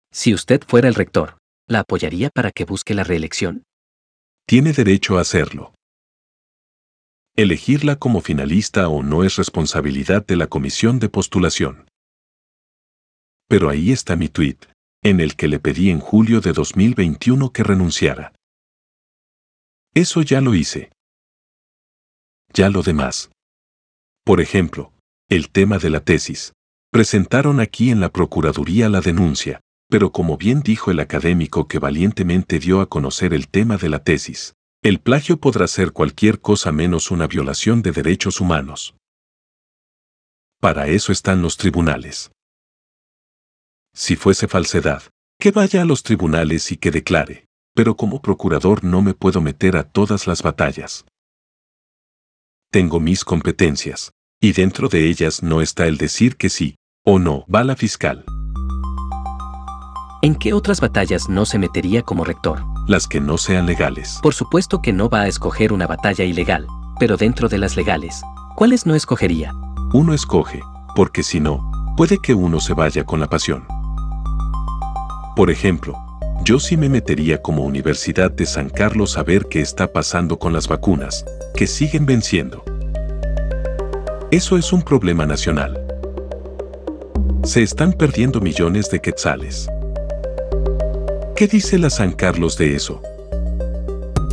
Si 0.09 0.33
usted 0.33 0.61
fuera 0.65 0.87
el 0.87 0.95
rector, 0.95 1.37
¿la 1.67 1.79
apoyaría 1.79 2.29
para 2.29 2.51
que 2.51 2.63
busque 2.63 2.93
la 2.93 3.03
reelección? 3.03 3.63
Tiene 4.47 4.71
derecho 4.71 5.17
a 5.17 5.21
hacerlo. 5.21 5.73
Elegirla 7.35 7.97
como 7.97 8.21
finalista 8.21 8.87
o 8.87 9.03
no 9.03 9.25
es 9.25 9.35
responsabilidad 9.35 10.25
de 10.25 10.37
la 10.37 10.47
comisión 10.47 10.99
de 10.99 11.09
postulación. 11.09 11.87
Pero 13.53 13.69
ahí 13.69 13.91
está 13.91 14.15
mi 14.15 14.29
tuit, 14.29 14.65
en 15.03 15.19
el 15.19 15.35
que 15.35 15.47
le 15.47 15.59
pedí 15.59 15.91
en 15.91 15.99
julio 15.99 16.41
de 16.41 16.53
2021 16.53 17.51
que 17.51 17.61
renunciara. 17.61 18.33
Eso 19.93 20.23
ya 20.23 20.41
lo 20.41 20.55
hice. 20.55 20.91
Ya 22.51 22.71
lo 22.71 22.81
demás. 22.81 23.29
Por 24.25 24.41
ejemplo, 24.41 24.91
el 25.29 25.51
tema 25.51 25.77
de 25.77 25.91
la 25.91 25.99
tesis. 25.99 26.53
Presentaron 26.91 27.59
aquí 27.59 27.91
en 27.91 27.99
la 27.99 28.09
Procuraduría 28.09 28.89
la 28.89 29.01
denuncia, 29.01 29.61
pero 29.87 30.11
como 30.11 30.35
bien 30.35 30.61
dijo 30.61 30.89
el 30.89 30.99
académico 30.99 31.67
que 31.67 31.77
valientemente 31.77 32.57
dio 32.57 32.81
a 32.81 32.89
conocer 32.89 33.35
el 33.35 33.49
tema 33.49 33.77
de 33.77 33.89
la 33.89 34.03
tesis, 34.03 34.55
el 34.81 34.99
plagio 34.99 35.37
podrá 35.37 35.67
ser 35.67 35.91
cualquier 35.91 36.41
cosa 36.41 36.71
menos 36.71 37.11
una 37.11 37.27
violación 37.27 37.83
de 37.83 37.91
derechos 37.91 38.41
humanos. 38.41 38.95
Para 40.59 40.87
eso 40.87 41.11
están 41.11 41.43
los 41.43 41.57
tribunales. 41.57 42.31
Si 43.95 44.15
fuese 44.15 44.47
falsedad, 44.47 45.03
que 45.39 45.51
vaya 45.51 45.83
a 45.83 45.85
los 45.85 46.01
tribunales 46.01 46.71
y 46.71 46.77
que 46.77 46.89
declare, 46.89 47.45
pero 47.75 47.95
como 47.95 48.21
procurador 48.21 48.83
no 48.83 49.03
me 49.03 49.13
puedo 49.13 49.39
meter 49.39 49.77
a 49.77 49.83
todas 49.83 50.25
las 50.25 50.41
batallas. 50.41 51.05
Tengo 52.71 52.99
mis 52.99 53.23
competencias, 53.23 54.11
y 54.41 54.53
dentro 54.53 54.89
de 54.89 55.07
ellas 55.07 55.43
no 55.43 55.61
está 55.61 55.85
el 55.85 55.97
decir 55.97 56.37
que 56.37 56.49
sí 56.49 56.75
o 57.05 57.19
no 57.19 57.45
va 57.53 57.63
la 57.63 57.75
fiscal. 57.75 58.25
¿En 60.23 60.35
qué 60.35 60.53
otras 60.53 60.81
batallas 60.81 61.29
no 61.29 61.45
se 61.45 61.59
metería 61.59 62.01
como 62.01 62.23
rector? 62.23 62.63
Las 62.87 63.07
que 63.07 63.19
no 63.19 63.37
sean 63.37 63.67
legales. 63.67 64.19
Por 64.23 64.33
supuesto 64.33 64.81
que 64.81 64.93
no 64.93 65.07
va 65.09 65.21
a 65.21 65.27
escoger 65.27 65.71
una 65.71 65.85
batalla 65.85 66.23
ilegal, 66.25 66.65
pero 66.99 67.15
dentro 67.15 67.47
de 67.47 67.59
las 67.59 67.75
legales, 67.75 68.23
¿cuáles 68.55 68.87
no 68.87 68.95
escogería? 68.95 69.53
Uno 69.93 70.13
escoge, 70.13 70.61
porque 70.95 71.21
si 71.21 71.39
no, 71.39 71.93
puede 71.95 72.17
que 72.17 72.33
uno 72.33 72.59
se 72.59 72.73
vaya 72.73 73.03
con 73.03 73.19
la 73.19 73.29
pasión. 73.29 73.67
Por 75.35 75.49
ejemplo, 75.49 75.97
yo 76.43 76.59
sí 76.59 76.77
me 76.77 76.89
metería 76.89 77.41
como 77.41 77.63
Universidad 77.63 78.29
de 78.29 78.45
San 78.45 78.69
Carlos 78.69 79.17
a 79.17 79.23
ver 79.23 79.47
qué 79.49 79.61
está 79.61 79.91
pasando 79.91 80.37
con 80.37 80.53
las 80.53 80.67
vacunas, 80.67 81.25
que 81.55 81.65
siguen 81.65 82.05
venciendo. 82.05 82.63
Eso 84.29 84.57
es 84.57 84.71
un 84.71 84.83
problema 84.83 85.25
nacional. 85.25 85.79
Se 87.43 87.63
están 87.63 87.93
perdiendo 87.93 88.41
millones 88.41 88.91
de 88.91 88.99
quetzales. 88.99 89.67
¿Qué 91.35 91.47
dice 91.47 91.79
la 91.79 91.89
San 91.89 92.11
Carlos 92.11 92.55
de 92.57 92.75
eso? 92.75 93.01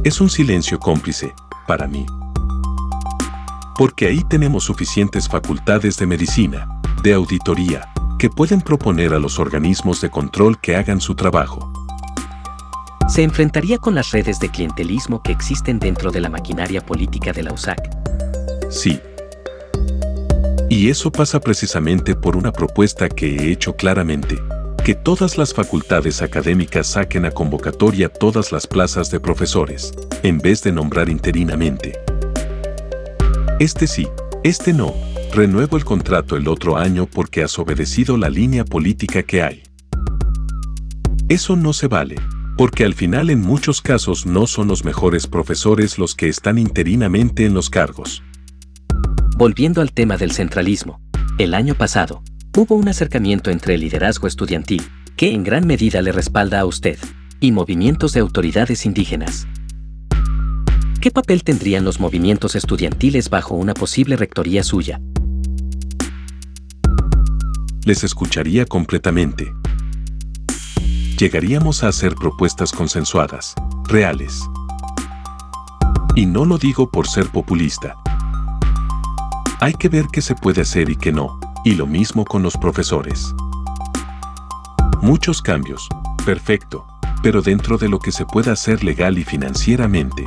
Es 0.05 0.21
un 0.21 0.29
silencio 0.29 0.79
cómplice, 0.79 1.33
para 1.67 1.87
mí. 1.87 2.05
Porque 3.79 4.07
ahí 4.07 4.23
tenemos 4.29 4.65
suficientes 4.65 5.27
facultades 5.29 5.97
de 5.97 6.07
medicina, 6.07 6.69
de 7.03 7.15
auditoría, 7.15 7.90
que 8.21 8.29
pueden 8.29 8.61
proponer 8.61 9.15
a 9.15 9.19
los 9.19 9.39
organismos 9.39 10.03
de 10.03 10.11
control 10.11 10.61
que 10.61 10.77
hagan 10.77 11.01
su 11.01 11.15
trabajo. 11.15 11.73
Se 13.09 13.23
enfrentaría 13.23 13.79
con 13.79 13.95
las 13.95 14.11
redes 14.11 14.39
de 14.39 14.51
clientelismo 14.51 15.23
que 15.23 15.33
existen 15.33 15.79
dentro 15.79 16.11
de 16.11 16.21
la 16.21 16.29
maquinaria 16.29 16.85
política 16.85 17.33
de 17.33 17.45
la 17.45 17.55
USAC. 17.55 17.81
Sí. 18.69 19.01
Y 20.69 20.91
eso 20.91 21.11
pasa 21.11 21.41
precisamente 21.41 22.15
por 22.15 22.37
una 22.37 22.53
propuesta 22.53 23.09
que 23.09 23.37
he 23.37 23.53
hecho 23.53 23.75
claramente 23.75 24.37
que 24.85 24.95
todas 24.95 25.39
las 25.39 25.55
facultades 25.55 26.21
académicas 26.21 26.89
saquen 26.89 27.25
a 27.25 27.31
convocatoria 27.31 28.11
todas 28.11 28.53
las 28.53 28.67
plazas 28.67 29.11
de 29.11 29.19
profesores, 29.19 29.95
en 30.23 30.41
vez 30.41 30.63
de 30.63 30.73
nombrar 30.73 31.09
interinamente. 31.09 31.99
Este 33.59 33.87
sí, 33.87 34.07
este 34.45 34.75
no, 34.75 34.95
renuevo 35.33 35.77
el 35.77 35.85
contrato 35.85 36.37
el 36.37 36.49
otro 36.49 36.77
año 36.77 37.07
porque 37.07 37.43
has 37.43 37.59
obedecido 37.59 38.17
la 38.17 38.31
línea 38.31 38.65
política 38.65 39.23
que 39.23 39.43
hay. 39.43 39.63
Eso 41.29 41.57
no 41.57 41.73
se 41.73 41.87
vale, 41.87 42.17
porque 42.57 42.85
al 42.85 42.95
final 42.95 43.31
en 43.31 43.41
muchos 43.41 43.81
casos 43.81 44.27
no 44.27 44.47
son 44.47 44.69
los 44.69 44.85
mejores 44.85 45.27
profesores 45.27 45.99
los 45.99 46.15
que 46.15 46.29
están 46.29 46.59
interinamente 46.59 47.47
en 47.47 47.55
los 47.55 47.71
cargos. 47.71 48.23
Volviendo 49.37 49.81
al 49.81 49.93
tema 49.93 50.17
del 50.17 50.33
centralismo, 50.33 51.01
el 51.39 51.55
año 51.55 51.75
pasado, 51.75 52.23
Hubo 52.57 52.75
un 52.75 52.89
acercamiento 52.89 53.53
entre 53.53 53.75
el 53.75 53.81
liderazgo 53.81 54.27
estudiantil, 54.27 54.83
que 55.17 55.33
en 55.33 55.45
gran 55.45 55.69
medida 55.69 56.03
le 56.03 56.11
respalda 56.11 56.59
a 56.59 56.65
usted, 56.65 56.99
y 57.39 57.53
movimientos 57.53 58.13
de 58.13 58.19
autoridades 58.19 58.85
indígenas. 58.87 59.47
¿Qué 61.01 61.13
papel 61.13 61.45
tendrían 61.45 61.85
los 61.85 62.01
movimientos 62.01 62.57
estudiantiles 62.57 63.31
bajo 63.31 63.55
una 63.55 63.73
posible 63.73 64.17
rectoría 64.17 64.65
suya? 64.65 65.01
Les 67.87 68.05
escucharía 68.05 68.67
completamente. 68.67 69.55
Llegaríamos 71.19 71.83
a 71.83 71.89
hacer 71.89 72.15
propuestas 72.15 72.73
consensuadas, 72.73 73.55
reales. 73.85 74.43
Y 76.15 76.27
no 76.27 76.45
lo 76.45 76.59
digo 76.59 76.91
por 76.91 77.09
ser 77.09 77.31
populista. 77.31 77.97
Hay 79.61 79.73
que 79.73 79.89
ver 79.89 80.09
qué 80.13 80.21
se 80.21 80.35
puede 80.35 80.61
hacer 80.61 80.91
y 80.91 80.97
qué 80.97 81.11
no, 81.11 81.41
y 81.65 81.75
lo 81.75 81.87
mismo 81.87 82.27
con 82.27 82.43
los 82.43 82.59
profesores. 82.59 83.35
Muchos 85.01 85.41
cambios, 85.41 85.89
perfecto, 86.27 86.87
pero 87.23 87.41
dentro 87.41 87.79
de 87.79 87.89
lo 87.89 87.99
que 87.99 88.13
se 88.13 88.27
pueda 88.27 88.53
hacer 88.53 88.85
legal 88.85 89.17
y 89.17 89.25
financieramente. 89.25 90.27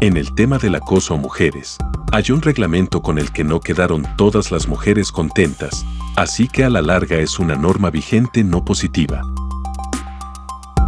En 0.00 0.16
el 0.16 0.34
tema 0.34 0.56
del 0.56 0.76
acoso 0.76 1.12
a 1.12 1.18
mujeres, 1.18 1.76
hay 2.12 2.30
un 2.30 2.42
reglamento 2.42 3.02
con 3.02 3.18
el 3.18 3.32
que 3.32 3.44
no 3.44 3.60
quedaron 3.60 4.06
todas 4.16 4.50
las 4.52 4.68
mujeres 4.68 5.10
contentas, 5.10 5.84
así 6.16 6.48
que 6.48 6.64
a 6.64 6.70
la 6.70 6.82
larga 6.82 7.16
es 7.16 7.38
una 7.38 7.56
norma 7.56 7.90
vigente 7.90 8.44
no 8.44 8.64
positiva. 8.64 9.22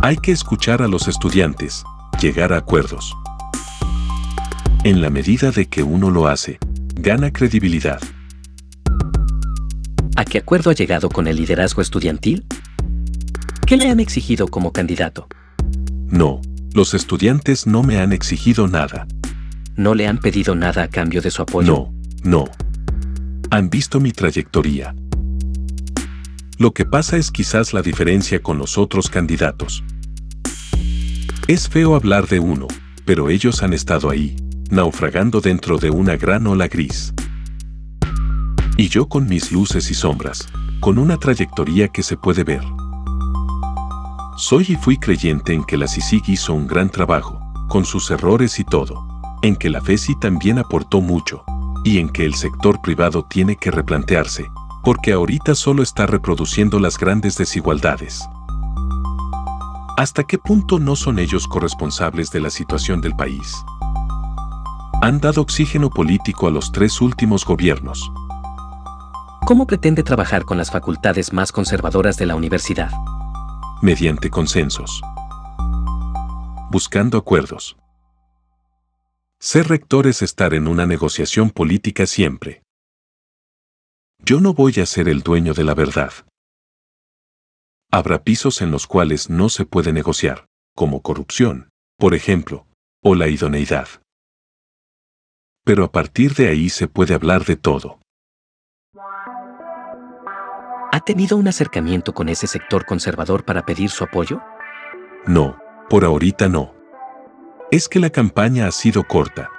Hay 0.03 0.17
que 0.19 0.33
escuchar 0.33 0.83
a 0.83 0.89
los 0.89 1.09
estudiantes, 1.09 1.85
llegar 2.21 2.53
a 2.53 2.59
acuerdos. 2.59 3.15
En 4.85 5.01
la 5.01 5.11
medida 5.11 5.51
de 5.51 5.67
que 5.67 5.83
uno 5.83 6.11
lo 6.11 6.29
hace, 6.29 6.59
gana 6.95 7.33
credibilidad. 7.33 8.01
¿A 10.17 10.25
qué 10.25 10.39
acuerdo 10.39 10.71
ha 10.71 10.75
llegado 10.75 11.09
con 11.09 11.27
el 11.27 11.37
liderazgo 11.37 11.83
estudiantil? 11.83 12.47
¿Qué 13.67 13.77
le 13.77 13.91
han 13.91 13.99
exigido 14.01 14.47
como 14.47 14.73
candidato? 14.73 15.27
No, 16.07 16.41
los 16.73 16.95
estudiantes 16.95 17.67
no 17.67 17.83
me 17.83 17.99
han 17.99 18.13
exigido 18.13 18.69
nada. 18.69 19.09
¿No 19.77 19.95
le 19.95 20.07
han 20.07 20.19
pedido 20.19 20.55
nada 20.55 20.85
a 20.85 20.89
cambio 20.89 21.21
de 21.21 21.31
su 21.31 21.43
apoyo? 21.43 21.91
No, 22.25 22.45
no. 22.45 22.45
Han 23.51 23.69
visto 23.69 24.01
mi 24.01 24.11
trayectoria. 24.11 24.95
Lo 26.59 26.73
que 26.73 26.87
pasa 26.87 27.19
es 27.19 27.31
quizás 27.31 27.75
la 27.75 27.83
diferencia 27.83 28.43
con 28.43 28.57
los 28.57 28.79
otros 28.79 29.11
candidatos. 29.11 29.85
Es 31.47 31.69
feo 31.69 31.95
hablar 31.95 32.27
de 32.27 32.41
uno, 32.41 32.67
pero 33.05 33.29
ellos 33.29 33.63
han 33.63 33.75
estado 33.75 34.09
ahí, 34.09 34.37
naufragando 34.71 35.43
dentro 35.43 35.77
de 35.77 35.91
una 35.91 36.17
gran 36.17 36.47
ola 36.47 36.69
gris. 36.69 37.13
Y 38.79 38.89
yo 38.89 39.09
con 39.09 39.29
mis 39.29 39.53
luces 39.53 39.91
y 39.91 39.95
sombras, 39.95 40.49
con 40.81 40.97
una 40.97 41.19
trayectoria 41.19 41.89
que 41.89 42.03
se 42.03 42.17
puede 42.17 42.45
ver. 42.45 42.63
Soy 44.39 44.65
y 44.69 44.77
fui 44.77 44.97
creyente 44.97 45.53
en 45.53 45.65
que 45.65 45.77
la 45.77 45.87
CICIG 45.87 46.31
hizo 46.31 46.55
un 46.55 46.67
gran 46.67 46.89
trabajo, 46.89 47.39
con 47.69 47.85
sus 47.85 48.11
errores 48.11 48.59
y 48.59 48.65
todo, 48.65 49.16
en 49.47 49.57
que 49.57 49.71
la 49.71 49.81
FESI 49.81 50.19
también 50.19 50.59
aportó 50.59 51.01
mucho, 51.01 51.45
y 51.85 51.99
en 51.99 52.09
que 52.09 52.25
el 52.25 52.35
sector 52.35 52.81
privado 52.83 53.25
tiene 53.25 53.57
que 53.57 53.71
replantearse, 53.71 54.51
porque 54.83 55.13
ahorita 55.13 55.55
solo 55.55 55.83
está 55.83 56.07
reproduciendo 56.07 56.79
las 56.79 56.99
grandes 56.99 57.37
desigualdades. 57.37 58.29
¿Hasta 59.97 60.25
qué 60.25 60.39
punto 60.39 60.79
no 60.79 60.95
son 60.97 61.19
ellos 61.19 61.47
corresponsables 61.49 62.31
de 62.31 62.41
la 62.41 62.51
situación 62.51 63.01
del 63.01 63.17
país? 63.17 63.55
Han 65.03 65.21
dado 65.21 65.43
oxígeno 65.43 65.91
político 65.91 66.49
a 66.49 66.51
los 66.51 66.73
tres 66.73 67.01
últimos 67.01 67.45
gobiernos, 67.45 68.11
¿Cómo 69.47 69.65
pretende 69.65 70.03
trabajar 70.03 70.45
con 70.45 70.59
las 70.59 70.73
facultades 70.73 71.33
más 71.33 71.53
conservadoras 71.53 72.17
de 72.17 72.27
la 72.27 72.35
universidad? 72.35 72.91
Mediante 73.81 74.29
consensos. 74.29 75.01
Buscando 76.69 77.17
acuerdos. 77.17 77.77
Ser 79.41 79.69
rector 79.69 80.07
es 80.07 80.23
estar 80.23 80.55
en 80.55 80.67
una 80.67 80.87
negociación 80.87 81.51
política 81.51 82.07
siempre. 82.07 82.63
Yo 84.19 84.41
no 84.41 84.55
voy 84.55 84.81
a 84.81 84.87
ser 84.87 85.09
el 85.09 85.23
dueño 85.23 85.53
de 85.53 85.65
la 85.65 85.75
verdad. 85.75 86.13
Habrá 87.93 88.25
pisos 88.25 88.63
en 88.63 88.71
los 88.71 88.87
cuales 88.87 89.31
no 89.31 89.49
se 89.49 89.65
puede 89.65 89.93
negociar, 89.93 90.47
como 90.75 91.03
corrupción, 91.03 91.69
por 91.99 92.15
ejemplo, 92.15 92.67
o 93.03 93.15
la 93.15 93.29
idoneidad. 93.29 93.89
Pero 95.65 95.85
a 95.85 95.93
partir 95.93 96.35
de 96.35 96.49
ahí 96.49 96.69
se 96.69 96.89
puede 96.89 97.15
hablar 97.15 97.45
de 97.45 97.57
todo. 97.57 98.01
¿Ha 100.93 101.01
tenido 101.05 101.37
un 101.37 101.47
acercamiento 101.47 102.15
con 102.15 102.29
ese 102.29 102.47
sector 102.47 102.87
conservador 102.87 103.45
para 103.45 103.67
pedir 103.67 103.91
su 103.91 104.03
apoyo? 104.03 104.41
No, 105.27 105.59
por 105.91 106.05
ahorita 106.05 106.49
no. 106.49 106.76
Es 107.73 107.89
que 107.89 107.99
la 107.99 108.11
campaña 108.11 108.69
ha 108.69 108.71
sido 108.71 109.03
corta. 109.03 109.51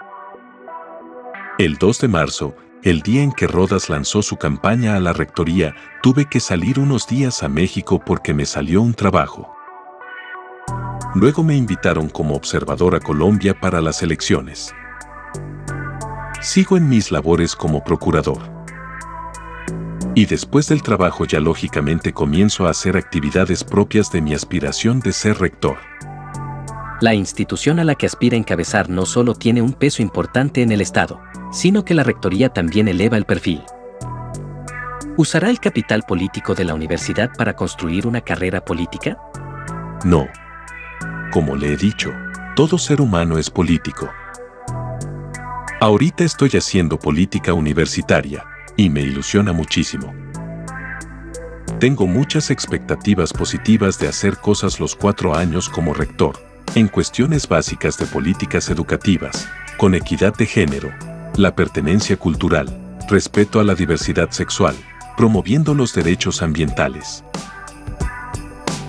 El 1.59 1.75
2 1.75 1.99
de 1.99 2.07
marzo, 2.07 2.55
el 2.81 3.01
día 3.01 3.21
en 3.21 3.33
que 3.33 3.47
Rodas 3.47 3.89
lanzó 3.89 4.21
su 4.21 4.37
campaña 4.37 4.95
a 4.95 5.01
la 5.01 5.11
rectoría, 5.11 5.75
tuve 6.01 6.23
que 6.23 6.39
salir 6.39 6.79
unos 6.79 7.05
días 7.05 7.43
a 7.43 7.49
México 7.49 7.99
porque 7.99 8.33
me 8.33 8.45
salió 8.45 8.81
un 8.81 8.93
trabajo. 8.93 9.53
Luego 11.15 11.43
me 11.43 11.57
invitaron 11.57 12.07
como 12.07 12.35
observador 12.35 12.95
a 12.95 13.01
Colombia 13.01 13.59
para 13.59 13.81
las 13.81 14.01
elecciones. 14.01 14.73
Sigo 16.39 16.77
en 16.77 16.87
mis 16.87 17.11
labores 17.11 17.57
como 17.57 17.83
procurador. 17.83 18.39
Y 20.15 20.27
después 20.27 20.69
del 20.69 20.81
trabajo 20.81 21.25
ya 21.25 21.41
lógicamente 21.41 22.13
comienzo 22.13 22.67
a 22.67 22.69
hacer 22.69 22.95
actividades 22.95 23.65
propias 23.65 24.13
de 24.13 24.21
mi 24.21 24.33
aspiración 24.33 25.01
de 25.01 25.11
ser 25.11 25.39
rector. 25.39 25.77
La 26.99 27.13
institución 27.13 27.79
a 27.79 27.83
la 27.83 27.93
que 27.93 28.07
aspira 28.07 28.37
encabezar 28.37 28.89
no 28.89 29.05
solo 29.05 29.35
tiene 29.35 29.61
un 29.61 29.73
peso 29.73 30.01
importante 30.01 30.63
en 30.63 30.71
el 30.71 30.81
Estado, 30.81 31.21
sino 31.51 31.85
que 31.85 31.93
la 31.93 32.01
rectoría 32.01 32.49
también 32.49 32.87
eleva 32.87 33.17
el 33.17 33.25
perfil. 33.25 33.61
¿Usará 35.15 35.51
el 35.51 35.59
capital 35.59 36.01
político 36.07 36.55
de 36.55 36.65
la 36.65 36.73
universidad 36.73 37.29
para 37.37 37.55
construir 37.55 38.07
una 38.07 38.21
carrera 38.21 38.65
política? 38.65 39.15
No. 40.05 40.27
Como 41.31 41.55
le 41.55 41.73
he 41.73 41.77
dicho, 41.77 42.11
todo 42.55 42.79
ser 42.79 42.99
humano 42.99 43.37
es 43.37 43.51
político. 43.51 44.09
Ahorita 45.79 46.23
estoy 46.23 46.49
haciendo 46.57 46.97
política 46.97 47.53
universitaria, 47.53 48.43
y 48.75 48.89
me 48.89 49.01
ilusiona 49.01 49.53
muchísimo. 49.53 50.15
Tengo 51.79 52.07
muchas 52.07 52.49
expectativas 52.49 53.33
positivas 53.33 53.99
de 53.99 54.07
hacer 54.07 54.37
cosas 54.37 54.79
los 54.79 54.95
cuatro 54.95 55.35
años 55.35 55.69
como 55.69 55.93
rector, 55.93 56.46
en 56.77 56.87
cuestiones 56.87 57.47
básicas 57.47 57.97
de 57.97 58.05
políticas 58.05 58.69
educativas, 58.69 59.49
con 59.77 59.95
equidad 59.95 60.35
de 60.37 60.45
género, 60.45 60.93
la 61.35 61.55
pertenencia 61.55 62.17
cultural, 62.17 62.67
respeto 63.09 63.59
a 63.59 63.63
la 63.63 63.73
diversidad 63.73 64.29
sexual, 64.29 64.75
promoviendo 65.17 65.73
los 65.73 65.95
derechos 65.95 66.43
ambientales. 66.43 67.23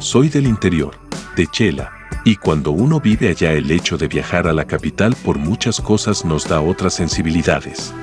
Soy 0.01 0.29
del 0.29 0.46
interior, 0.46 0.96
de 1.35 1.46
Chela, 1.46 1.90
y 2.27 2.37
cuando 2.37 2.72
uno 2.72 3.01
vive 3.01 3.31
allá 3.31 3.53
el 3.53 3.70
hecho 3.70 3.96
de 3.96 4.07
viajar 4.07 4.46
a 4.48 4.53
la 4.53 4.66
capital 4.66 5.16
por 5.24 5.38
muchas 5.38 5.81
cosas 5.81 6.27
nos 6.27 6.46
da 6.46 6.61
otras 6.61 6.92
sensibilidades. 6.92 7.94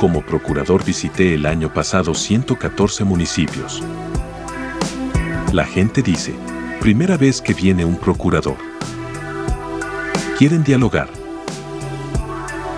Como 0.00 0.22
procurador 0.22 0.82
visité 0.82 1.34
el 1.34 1.44
año 1.44 1.70
pasado 1.74 2.14
114 2.14 3.04
municipios. 3.04 3.82
La 5.52 5.66
gente 5.66 6.00
dice, 6.00 6.34
primera 6.84 7.16
vez 7.16 7.40
que 7.40 7.54
viene 7.54 7.82
un 7.82 7.96
procurador. 7.96 8.58
Quieren 10.36 10.62
dialogar. 10.62 11.08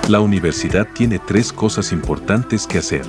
La 0.06 0.20
universidad 0.20 0.86
tiene 0.94 1.18
tres 1.18 1.52
cosas 1.52 1.90
importantes 1.90 2.68
que 2.68 2.78
hacer 2.78 3.02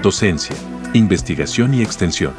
docencia, 0.00 0.54
investigación 0.92 1.74
y 1.74 1.82
extensión. 1.82 2.34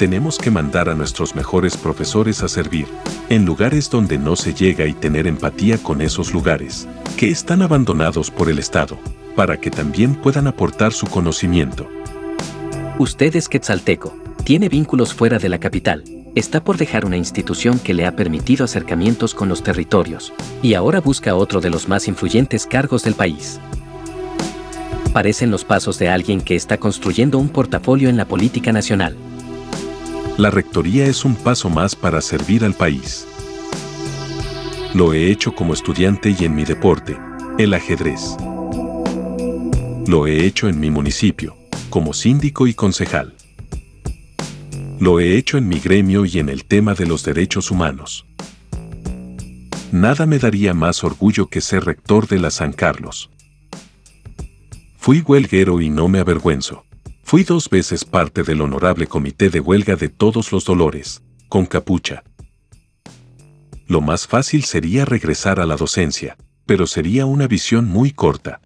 Tenemos 0.00 0.36
que 0.36 0.50
mandar 0.50 0.88
a 0.88 0.96
nuestros 0.96 1.36
mejores 1.36 1.76
profesores 1.76 2.42
a 2.42 2.48
servir, 2.48 2.88
en 3.28 3.44
lugares 3.44 3.88
donde 3.88 4.18
no 4.18 4.34
se 4.34 4.52
llega 4.52 4.86
y 4.86 4.94
tener 4.94 5.28
empatía 5.28 5.78
con 5.78 6.00
esos 6.00 6.32
lugares, 6.32 6.88
que 7.16 7.30
están 7.30 7.62
abandonados 7.62 8.32
por 8.32 8.50
el 8.50 8.58
Estado, 8.58 8.98
para 9.36 9.58
que 9.58 9.70
también 9.70 10.16
puedan 10.16 10.48
aportar 10.48 10.92
su 10.92 11.06
conocimiento. 11.06 11.88
Usted 12.98 13.36
es 13.36 13.48
quetzalteco, 13.48 14.16
tiene 14.42 14.68
vínculos 14.68 15.14
fuera 15.14 15.38
de 15.38 15.48
la 15.48 15.60
capital, 15.60 16.02
está 16.34 16.62
por 16.62 16.76
dejar 16.76 17.04
una 17.04 17.16
institución 17.16 17.78
que 17.78 17.94
le 17.94 18.06
ha 18.06 18.16
permitido 18.16 18.64
acercamientos 18.64 19.34
con 19.34 19.48
los 19.48 19.62
territorios, 19.62 20.32
y 20.62 20.74
ahora 20.74 21.00
busca 21.00 21.34
otro 21.34 21.60
de 21.60 21.70
los 21.70 21.88
más 21.88 22.08
influyentes 22.08 22.66
cargos 22.66 23.02
del 23.02 23.14
país 23.14 23.60
parecen 25.12 25.50
los 25.50 25.64
pasos 25.64 25.98
de 25.98 26.08
alguien 26.08 26.40
que 26.40 26.56
está 26.56 26.78
construyendo 26.78 27.38
un 27.38 27.48
portafolio 27.48 28.08
en 28.08 28.16
la 28.16 28.24
política 28.24 28.72
nacional. 28.72 29.16
La 30.38 30.50
rectoría 30.50 31.04
es 31.04 31.24
un 31.24 31.34
paso 31.34 31.68
más 31.68 31.94
para 31.94 32.20
servir 32.20 32.64
al 32.64 32.74
país. 32.74 33.26
Lo 34.94 35.12
he 35.12 35.30
hecho 35.30 35.54
como 35.54 35.74
estudiante 35.74 36.34
y 36.38 36.44
en 36.44 36.54
mi 36.54 36.64
deporte, 36.64 37.18
el 37.58 37.74
ajedrez. 37.74 38.36
Lo 40.06 40.26
he 40.26 40.44
hecho 40.44 40.68
en 40.68 40.80
mi 40.80 40.90
municipio, 40.90 41.56
como 41.90 42.12
síndico 42.12 42.66
y 42.66 42.74
concejal. 42.74 43.34
Lo 45.02 45.18
he 45.18 45.36
hecho 45.36 45.58
en 45.58 45.66
mi 45.66 45.80
gremio 45.80 46.24
y 46.26 46.38
en 46.38 46.48
el 46.48 46.64
tema 46.64 46.94
de 46.94 47.06
los 47.06 47.24
derechos 47.24 47.72
humanos. 47.72 48.24
Nada 49.90 50.26
me 50.26 50.38
daría 50.38 50.74
más 50.74 51.02
orgullo 51.02 51.48
que 51.48 51.60
ser 51.60 51.84
rector 51.84 52.28
de 52.28 52.38
la 52.38 52.52
San 52.52 52.72
Carlos. 52.72 53.28
Fui 54.96 55.20
huelguero 55.20 55.80
y 55.80 55.90
no 55.90 56.06
me 56.06 56.20
avergüenzo. 56.20 56.84
Fui 57.24 57.42
dos 57.42 57.68
veces 57.68 58.04
parte 58.04 58.44
del 58.44 58.60
honorable 58.60 59.08
comité 59.08 59.50
de 59.50 59.58
huelga 59.58 59.96
de 59.96 60.08
todos 60.08 60.52
los 60.52 60.64
dolores, 60.64 61.20
con 61.48 61.66
capucha. 61.66 62.22
Lo 63.88 64.00
más 64.00 64.28
fácil 64.28 64.62
sería 64.62 65.04
regresar 65.04 65.58
a 65.58 65.66
la 65.66 65.74
docencia, 65.74 66.36
pero 66.64 66.86
sería 66.86 67.26
una 67.26 67.48
visión 67.48 67.88
muy 67.88 68.12
corta. 68.12 68.60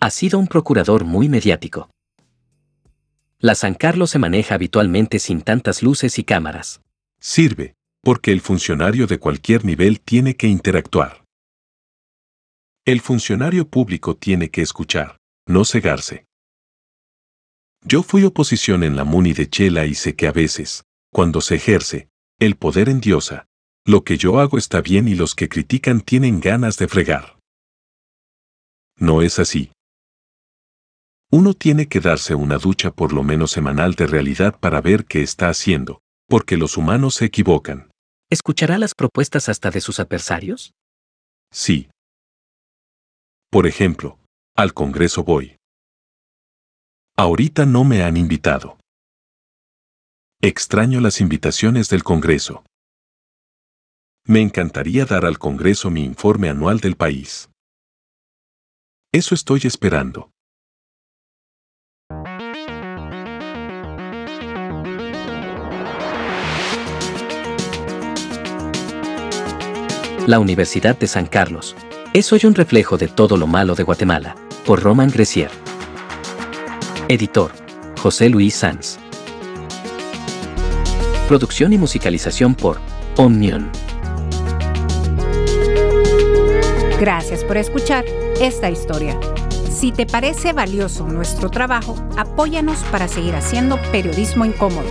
Ha 0.00 0.10
sido 0.10 0.38
un 0.38 0.48
procurador 0.48 1.06
muy 1.06 1.30
mediático. 1.30 1.88
La 3.40 3.54
San 3.54 3.74
Carlos 3.74 4.10
se 4.10 4.18
maneja 4.18 4.56
habitualmente 4.56 5.20
sin 5.20 5.42
tantas 5.42 5.84
luces 5.84 6.18
y 6.18 6.24
cámaras. 6.24 6.82
Sirve, 7.20 7.76
porque 8.02 8.32
el 8.32 8.40
funcionario 8.40 9.06
de 9.06 9.20
cualquier 9.20 9.64
nivel 9.64 10.00
tiene 10.00 10.34
que 10.34 10.48
interactuar. 10.48 11.24
El 12.84 13.00
funcionario 13.00 13.68
público 13.68 14.16
tiene 14.16 14.50
que 14.50 14.62
escuchar, 14.62 15.18
no 15.46 15.64
cegarse. 15.64 16.26
Yo 17.84 18.02
fui 18.02 18.24
oposición 18.24 18.82
en 18.82 18.96
la 18.96 19.04
Muni 19.04 19.34
de 19.34 19.48
Chela 19.48 19.86
y 19.86 19.94
sé 19.94 20.16
que 20.16 20.26
a 20.26 20.32
veces, 20.32 20.82
cuando 21.12 21.40
se 21.40 21.54
ejerce, 21.54 22.08
el 22.40 22.56
poder 22.56 22.88
en 22.88 23.00
diosa, 23.00 23.46
lo 23.84 24.02
que 24.02 24.18
yo 24.18 24.40
hago 24.40 24.58
está 24.58 24.80
bien 24.80 25.06
y 25.06 25.14
los 25.14 25.36
que 25.36 25.48
critican 25.48 26.00
tienen 26.00 26.40
ganas 26.40 26.76
de 26.76 26.88
fregar. 26.88 27.38
No 28.96 29.22
es 29.22 29.38
así. 29.38 29.70
Uno 31.30 31.54
tiene 31.54 31.88
que 31.88 32.00
darse 32.00 32.34
una 32.34 32.58
ducha 32.58 32.90
por 32.90 33.12
lo 33.12 33.22
menos 33.22 33.50
semanal 33.50 33.94
de 33.94 34.06
realidad 34.06 34.58
para 34.58 34.80
ver 34.80 35.04
qué 35.04 35.22
está 35.22 35.48
haciendo, 35.48 36.00
porque 36.26 36.56
los 36.56 36.76
humanos 36.76 37.16
se 37.16 37.26
equivocan. 37.26 37.90
¿Escuchará 38.30 38.78
las 38.78 38.94
propuestas 38.94 39.48
hasta 39.48 39.70
de 39.70 39.80
sus 39.80 40.00
adversarios? 40.00 40.72
Sí, 41.50 41.88
por 43.50 43.66
ejemplo, 43.66 44.18
al 44.54 44.74
Congreso 44.74 45.24
voy. 45.24 45.56
Ahorita 47.16 47.64
no 47.64 47.82
me 47.82 48.02
han 48.02 48.18
invitado. 48.18 48.78
Extraño 50.42 51.00
las 51.00 51.22
invitaciones 51.22 51.88
del 51.88 52.04
Congreso. 52.04 52.62
Me 54.24 54.42
encantaría 54.42 55.06
dar 55.06 55.24
al 55.24 55.38
Congreso 55.38 55.90
mi 55.90 56.04
informe 56.04 56.50
anual 56.50 56.80
del 56.80 56.96
país. 56.96 57.48
Eso 59.12 59.34
estoy 59.34 59.62
esperando. 59.64 60.30
La 70.28 70.38
Universidad 70.40 70.94
de 70.98 71.06
San 71.06 71.24
Carlos, 71.24 71.74
es 72.12 72.30
hoy 72.34 72.40
un 72.44 72.54
reflejo 72.54 72.98
de 72.98 73.08
todo 73.08 73.38
lo 73.38 73.46
malo 73.46 73.74
de 73.74 73.82
Guatemala, 73.82 74.36
por 74.66 74.82
Roman 74.82 75.10
Grecier. 75.10 75.48
Editor, 77.08 77.50
José 77.98 78.28
Luis 78.28 78.54
Sanz. 78.54 78.98
Producción 81.28 81.72
y 81.72 81.78
musicalización 81.78 82.54
por 82.54 82.78
Omnion. 83.16 83.70
Gracias 87.00 87.42
por 87.42 87.56
escuchar 87.56 88.04
esta 88.38 88.68
historia. 88.68 89.18
Si 89.70 89.92
te 89.92 90.04
parece 90.04 90.52
valioso 90.52 91.06
nuestro 91.06 91.48
trabajo, 91.48 91.96
apóyanos 92.18 92.80
para 92.92 93.08
seguir 93.08 93.34
haciendo 93.34 93.80
periodismo 93.92 94.44
incómodo. 94.44 94.90